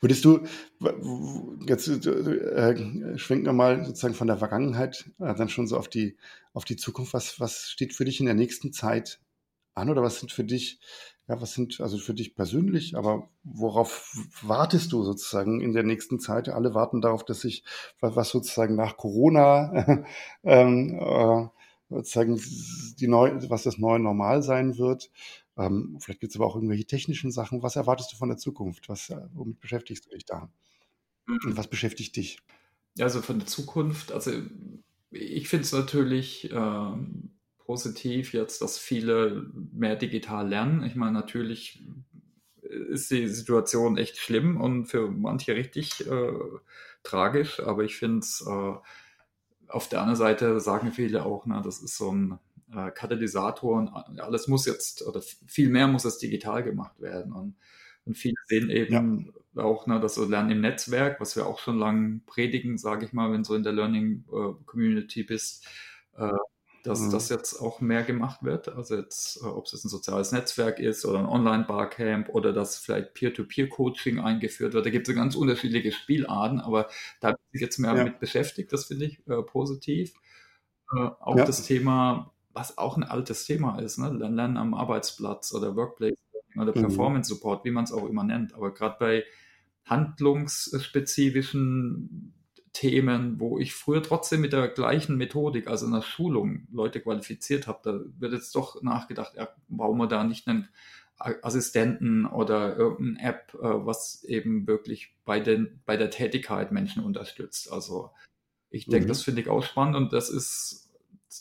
[0.00, 0.46] Würdest du,
[1.66, 6.16] jetzt äh, schwenken wir mal sozusagen von der Vergangenheit äh, dann schon so auf die,
[6.52, 7.12] auf die Zukunft.
[7.12, 9.20] Was, was steht für dich in der nächsten Zeit
[9.74, 10.80] an oder was sind für dich
[11.30, 14.12] ja, was sind also für dich persönlich, aber worauf
[14.42, 16.48] wartest du sozusagen in der nächsten Zeit?
[16.48, 17.62] Alle warten darauf, dass sich
[18.00, 20.04] was sozusagen nach Corona
[20.42, 21.46] ähm, äh,
[21.88, 22.40] sozusagen
[22.98, 25.12] die neu, was das neue Normal sein wird.
[25.56, 27.62] Ähm, vielleicht gibt es aber auch irgendwelche technischen Sachen.
[27.62, 28.88] Was erwartest du von der Zukunft?
[28.88, 30.50] Was, äh, womit beschäftigst du dich da?
[31.28, 32.40] Und was beschäftigt dich?
[32.98, 34.32] Also von der Zukunft, also
[35.12, 37.30] ich finde es natürlich ähm,
[37.70, 40.82] positiv jetzt, dass viele mehr digital lernen.
[40.82, 41.80] Ich meine, natürlich
[42.62, 46.32] ist die Situation echt schlimm und für manche richtig äh,
[47.04, 48.72] tragisch, aber ich finde es äh,
[49.68, 52.40] auf der anderen Seite sagen viele auch, na, das ist so ein
[52.74, 57.32] äh, Katalysator und alles muss jetzt, oder viel mehr muss jetzt digital gemacht werden.
[57.32, 57.54] Und,
[58.04, 59.62] und viele sehen eben ja.
[59.62, 63.12] auch, na, dass so Lernen im Netzwerk, was wir auch schon lange predigen, sage ich
[63.12, 65.68] mal, wenn du in der Learning äh, Community bist,
[66.16, 66.32] äh,
[66.84, 67.10] dass mhm.
[67.10, 68.68] das jetzt auch mehr gemacht wird.
[68.68, 72.78] Also jetzt, äh, ob es jetzt ein soziales Netzwerk ist oder ein Online-Barcamp oder dass
[72.78, 74.86] vielleicht Peer-to-Peer-Coaching eingeführt wird.
[74.86, 76.88] Da gibt es ganz unterschiedliche Spielarten, aber
[77.20, 78.04] da habe ich jetzt mehr ja.
[78.04, 78.72] mit beschäftigt.
[78.72, 80.14] Das finde ich äh, positiv.
[80.94, 81.44] Äh, auch ja.
[81.44, 84.10] das Thema, was auch ein altes Thema ist, ne?
[84.10, 86.18] Lernen am Arbeitsplatz oder Workplace
[86.56, 86.80] oder mhm.
[86.80, 88.54] Performance Support, wie man es auch immer nennt.
[88.54, 89.24] Aber gerade bei
[89.84, 92.34] handlungsspezifischen
[92.72, 97.66] Themen, wo ich früher trotzdem mit der gleichen Methodik, also in der Schulung, Leute qualifiziert
[97.66, 100.68] habe, da wird jetzt doch nachgedacht, ja, warum man da nicht einen
[101.18, 107.70] Assistenten oder irgendeine App, äh, was eben wirklich bei, den, bei der Tätigkeit Menschen unterstützt.
[107.70, 108.10] Also
[108.70, 109.08] ich denke, mhm.
[109.08, 110.90] das finde ich auch spannend und das ist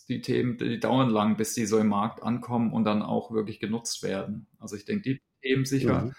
[0.09, 3.59] die Themen, die dauern lang, bis die so im Markt ankommen und dann auch wirklich
[3.59, 4.47] genutzt werden.
[4.59, 6.01] Also ich denke, die Themen sicher.
[6.01, 6.13] Mhm.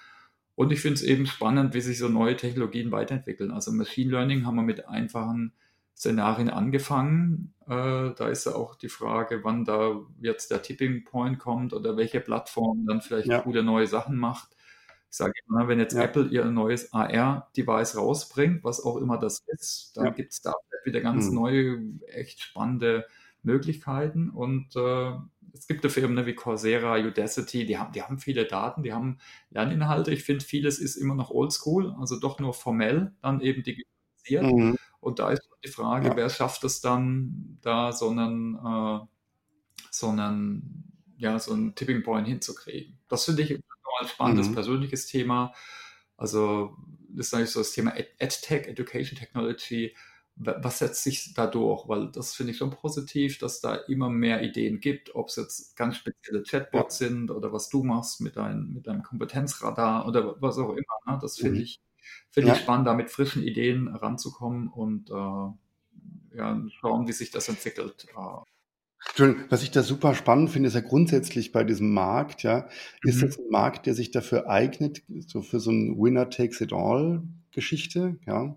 [0.60, 3.50] Und ich finde es eben spannend, wie sich so neue Technologien weiterentwickeln.
[3.50, 5.54] Also Machine Learning haben wir mit einfachen
[5.96, 7.54] Szenarien angefangen.
[7.66, 11.96] Äh, da ist ja auch die Frage, wann da jetzt der Tipping Point kommt oder
[11.96, 13.40] welche Plattform dann vielleicht ja.
[13.40, 14.54] coole neue Sachen macht.
[15.10, 16.02] Ich sage immer, wenn jetzt ja.
[16.02, 20.10] Apple ihr neues AR-Device rausbringt, was auch immer das ist, dann ja.
[20.10, 20.52] gibt es da
[20.84, 21.34] wieder ganz mhm.
[21.36, 23.06] neue, echt spannende
[23.42, 24.28] Möglichkeiten.
[24.28, 25.12] Und äh,
[25.52, 28.92] es gibt ja Firmen ne, wie Coursera, Udacity, die haben, die haben viele Daten, die
[28.92, 29.18] haben
[29.50, 30.12] Lerninhalte.
[30.12, 34.44] Ich finde, vieles ist immer noch oldschool, also doch nur formell, dann eben digitalisiert.
[34.44, 34.76] Mhm.
[35.00, 36.16] Und da ist die Frage, ja.
[36.16, 39.00] wer schafft es dann, da so einen, äh,
[39.90, 42.98] so einen, ja, so einen Tipping Point hinzukriegen.
[43.08, 44.54] Das finde ich ein spannendes mhm.
[44.54, 45.52] persönliches Thema.
[46.16, 46.76] Also,
[47.08, 49.94] das ist eigentlich so das Thema EdTech, Education Technology
[50.42, 51.86] was setzt sich da durch?
[51.88, 55.76] Weil das finde ich schon positiv, dass da immer mehr Ideen gibt, ob es jetzt
[55.76, 57.08] ganz spezielle Chatbots ja.
[57.08, 60.98] sind oder was du machst mit, dein, mit deinem Kompetenzradar oder was auch immer.
[61.06, 61.18] Ne?
[61.20, 61.62] Das finde mhm.
[61.62, 61.80] ich,
[62.30, 62.54] find ja.
[62.54, 68.06] ich spannend, da mit frischen Ideen ranzukommen und äh, ja, schauen, wie sich das entwickelt.
[69.08, 72.68] Entschuldigung, was ich da super spannend finde, ist ja grundsätzlich bei diesem Markt, ja,
[73.02, 73.26] ist mhm.
[73.26, 77.22] das ein Markt, der sich dafür eignet, so für so ein Winner takes it all
[77.50, 78.56] Geschichte, ja.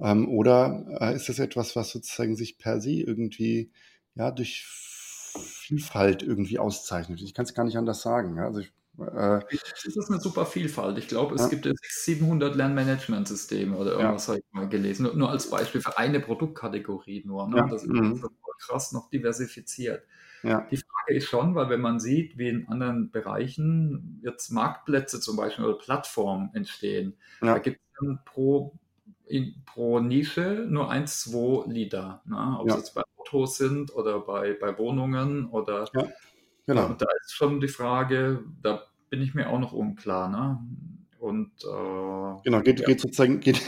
[0.00, 3.70] Ähm, oder äh, ist das etwas, was sozusagen sich per se irgendwie
[4.14, 7.20] ja durch Vielfalt irgendwie auszeichnet?
[7.20, 8.36] Ich kann es gar nicht anders sagen.
[8.36, 8.46] Ja?
[8.46, 9.40] Also ich, äh,
[9.84, 10.98] das ist eine super Vielfalt.
[10.98, 11.48] Ich glaube, es ja.
[11.48, 14.34] gibt 700 Lernmanagementsysteme oder irgendwas ja.
[14.34, 15.04] habe ich mal gelesen.
[15.04, 17.48] Nur, nur, als Beispiel für eine Produktkategorie nur.
[17.48, 17.58] Ne?
[17.58, 17.68] Ja.
[17.68, 18.24] Das ist mhm.
[18.58, 20.04] krass noch diversifiziert.
[20.42, 20.66] Ja.
[20.70, 25.36] Die Frage ist schon, weil wenn man sieht, wie in anderen Bereichen jetzt Marktplätze zum
[25.36, 28.78] Beispiel oder Plattformen entstehen, da gibt es dann pro
[29.30, 32.22] in, pro Nische nur ein, zwei Lieder.
[32.26, 32.56] Ne?
[32.58, 32.74] Ob ja.
[32.74, 35.88] es jetzt bei Autos sind oder bei, bei Wohnungen oder.
[35.94, 36.08] Ja,
[36.66, 36.86] genau.
[36.86, 40.28] Und da ist schon die Frage, da bin ich mir auch noch unklar.
[40.28, 40.58] Ne?
[41.20, 42.86] Und äh, genau, geht, ja.
[42.86, 43.60] geht sozusagen, geht,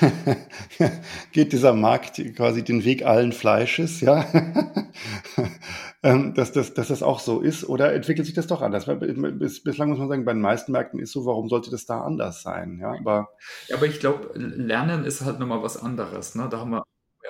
[1.32, 4.24] geht dieser Markt quasi den Weg allen Fleisches, ja.
[6.02, 8.86] ähm, dass, das, dass das auch so ist, oder entwickelt sich das doch anders?
[8.86, 12.00] Bis, bislang muss man sagen, bei den meisten Märkten ist so, warum sollte das da
[12.00, 12.78] anders sein?
[12.80, 13.28] Ja, aber,
[13.68, 16.34] ja, aber ich glaube, Lernen ist halt nochmal was anderes.
[16.34, 16.48] Ne?
[16.50, 16.84] Da haben wir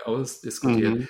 [0.04, 1.00] ausdiskutiert.
[1.00, 1.08] Mhm.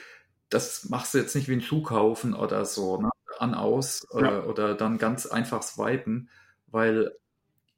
[0.48, 3.10] Das machst du jetzt nicht wie ein Schuh kaufen oder so, ne?
[3.38, 4.38] an, aus ja.
[4.38, 6.30] äh, oder dann ganz einfach swipen,
[6.66, 7.12] weil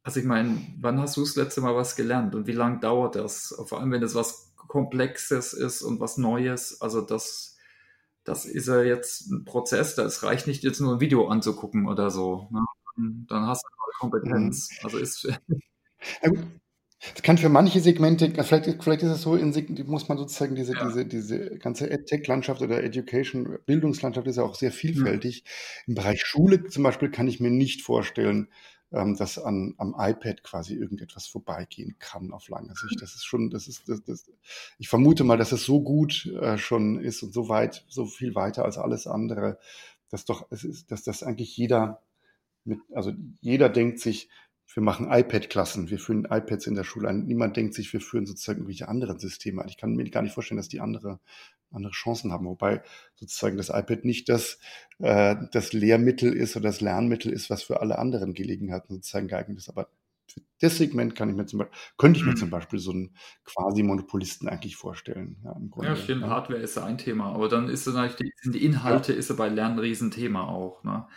[0.05, 3.15] also ich meine, wann hast du das letzte Mal was gelernt und wie lange dauert
[3.15, 3.59] das?
[3.65, 6.79] Vor allem, wenn es was Komplexes ist und was Neues.
[6.79, 7.57] Also das,
[8.23, 9.95] das ist ja jetzt ein Prozess.
[9.95, 12.47] Das reicht nicht jetzt nur ein Video anzugucken oder so.
[12.51, 12.63] Ne?
[13.27, 14.69] Dann hast du eine Kompetenz.
[14.71, 14.77] Mhm.
[14.83, 15.27] Also ist.
[17.13, 19.53] Es kann für manche Segmente, vielleicht, vielleicht ist es so, in,
[19.85, 20.87] muss man sozusagen diese, ja.
[20.87, 25.43] diese, diese ganze EdTech-Landschaft oder Education, Bildungslandschaft ist ja auch sehr vielfältig.
[25.43, 25.91] Mhm.
[25.91, 28.47] Im Bereich Schule zum Beispiel kann ich mir nicht vorstellen,
[28.95, 33.01] ähm, dass an, am iPad quasi irgendetwas vorbeigehen kann auf lange Sicht.
[33.01, 34.31] Das ist schon, das ist, das, das,
[34.79, 38.35] ich vermute mal, dass es so gut äh, schon ist und so weit, so viel
[38.35, 39.59] weiter als alles andere,
[40.09, 42.01] dass doch, es ist, dass das eigentlich jeder
[42.63, 44.29] mit, also jeder denkt sich,
[44.75, 47.25] wir machen iPad-Klassen, wir führen iPads in der Schule ein.
[47.25, 49.69] Niemand denkt sich, wir führen sozusagen irgendwelche anderen Systeme ein.
[49.69, 51.21] Ich kann mir gar nicht vorstellen, dass die andere,
[51.71, 52.45] andere Chancen haben.
[52.45, 52.83] Wobei
[53.15, 54.59] sozusagen das iPad nicht das,
[54.99, 59.59] äh, das Lehrmittel ist oder das Lernmittel ist, was für alle anderen Gelegenheiten sozusagen geeignet
[59.59, 59.69] ist.
[59.69, 59.87] Aber
[60.27, 63.15] für das Segment kann ich mir zum Beispiel, könnte ich mir zum Beispiel so einen
[63.45, 65.37] quasi Monopolisten eigentlich vorstellen.
[65.45, 66.23] Ja, ja stimmt.
[66.23, 66.29] Ja.
[66.31, 69.19] Hardware ist ein Thema, aber dann ist natürlich die, sind die Inhalte ja.
[69.19, 70.83] ist ja bei Lernen ein Riesenthema auch.
[70.83, 71.07] Ne?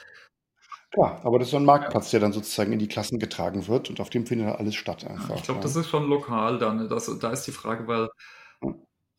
[0.90, 3.90] Klar, aber das ist so ein Marktplatz, der dann sozusagen in die Klassen getragen wird
[3.90, 5.36] und auf dem findet alles statt einfach.
[5.36, 6.88] Ich glaube, das ist schon lokal dann.
[6.88, 8.08] Das, da ist die Frage, weil,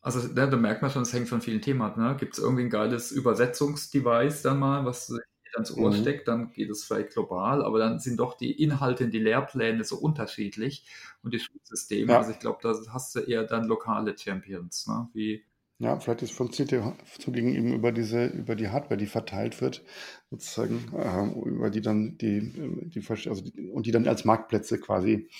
[0.00, 1.96] also ne, da merkt man schon, es hängt von vielen Themen ab.
[1.96, 2.16] Ne?
[2.18, 5.20] Gibt es irgendwie ein geiles Übersetzungsdevice dann mal, was sich
[5.54, 6.00] ans Ohr mhm.
[6.00, 9.84] steckt, dann geht es vielleicht global, aber dann sind doch die Inhalte und die Lehrpläne
[9.84, 10.86] so unterschiedlich
[11.22, 12.12] und die Schulsysteme.
[12.12, 12.18] Ja.
[12.18, 15.08] Also ich glaube, da hast du eher dann lokale Champions, ne?
[15.12, 15.44] wie
[15.80, 19.82] ja, vielleicht ist funktioniert ja so gegenüber über diese, über die Hardware, die verteilt wird,
[20.28, 22.52] sozusagen, äh, über die dann die,
[22.90, 25.30] die, also die, und die dann als Marktplätze quasi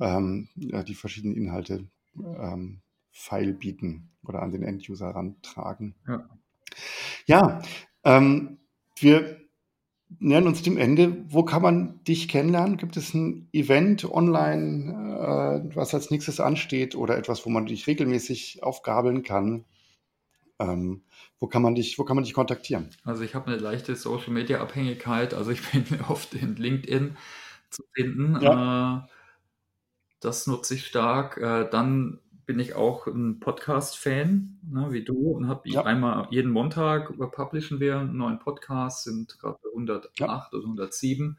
[0.00, 1.86] ähm, ja, die verschiedenen Inhalte
[2.16, 2.82] ähm,
[3.12, 5.94] feil bieten oder an den Enduser rantragen.
[6.08, 6.28] Ja,
[7.26, 7.62] ja
[8.02, 8.58] ähm,
[8.98, 9.38] wir
[10.18, 11.24] nähern uns dem Ende.
[11.28, 12.78] Wo kann man dich kennenlernen?
[12.78, 14.92] Gibt es ein Event online,
[15.70, 19.64] äh, was als nächstes ansteht oder etwas, wo man dich regelmäßig aufgabeln kann?
[20.58, 21.02] Ähm,
[21.40, 22.90] wo kann man dich, wo kann man dich kontaktieren?
[23.04, 25.34] Also ich habe eine leichte Social Media Abhängigkeit.
[25.34, 27.16] Also ich bin oft in LinkedIn
[27.70, 28.40] zu finden.
[28.40, 28.98] Ja.
[28.98, 29.08] Äh,
[30.20, 31.36] das nutze ich stark.
[31.38, 35.82] Äh, dann bin ich auch ein Podcast-Fan, ne, wie du, und habe ja.
[35.82, 40.48] einmal jeden Montag publishen wir einen neuen Podcast, sind gerade bei 108 ja.
[40.52, 41.38] oder 107.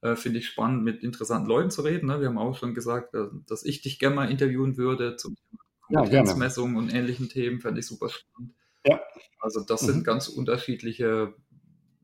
[0.00, 2.06] Äh, Finde ich spannend, mit interessanten Leuten zu reden.
[2.06, 2.20] Ne?
[2.20, 5.63] Wir haben auch schon gesagt, äh, dass ich dich gerne mal interviewen würde zum Thema
[5.92, 8.54] Kompetenzmessungen ja, und ähnlichen Themen, fände ich super spannend.
[8.86, 9.00] Ja.
[9.40, 9.86] Also das mhm.
[9.86, 11.34] sind ganz unterschiedliche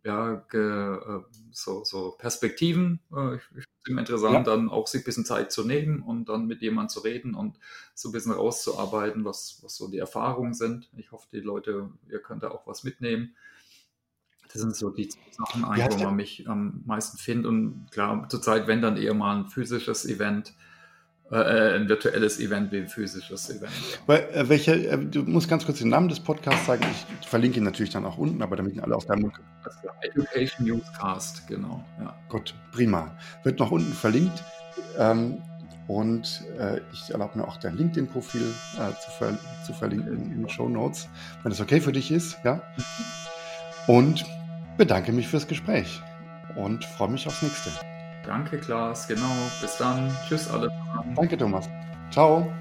[0.05, 1.21] ja, ge, äh,
[1.51, 3.01] so, so Perspektiven.
[3.15, 3.43] Äh, ich
[3.85, 4.43] finde es interessant, ja.
[4.43, 7.59] dann auch sich ein bisschen Zeit zu nehmen und dann mit jemandem zu reden und
[7.95, 10.91] so ein bisschen rauszuarbeiten, was, was so die Erfahrungen sind.
[10.97, 13.35] Ich hoffe, die Leute, ihr könnt da auch was mitnehmen.
[14.53, 17.47] Das sind so die Sachen, wo man mich am meisten findet.
[17.47, 20.55] Und klar, zurzeit, wenn dann eher mal ein physisches Event,
[21.31, 23.73] äh, ein virtuelles Event wie ein physisches Event.
[24.07, 26.85] Weil, äh, welche, äh, du musst ganz kurz den Namen des Podcasts sagen.
[27.21, 29.33] Ich verlinke ihn natürlich dann auch unten, aber damit ihn alle auf deinem.
[29.65, 31.85] Das ist der Education Newscast, genau.
[32.01, 32.17] Ja.
[32.29, 33.17] Gut, prima.
[33.45, 34.43] Wird noch unten verlinkt.
[34.99, 35.41] Ähm,
[35.87, 40.49] und äh, ich erlaube mir auch dein LinkedIn-Profil äh, zu, ver zu, verlinken in den
[40.49, 41.09] Show Notes,
[41.43, 42.39] wenn das okay für dich ist.
[42.45, 42.63] Ja?
[43.89, 44.25] Und
[44.77, 46.01] bedanke mich fürs Gespräch
[46.55, 47.71] und freue mich aufs nächste.
[48.25, 49.07] Danke, Klaas.
[49.09, 49.33] Genau.
[49.61, 50.15] Bis dann.
[50.29, 50.71] Tschüss alle.
[51.17, 51.69] Danke, Thomas.
[52.11, 52.53] Ciao.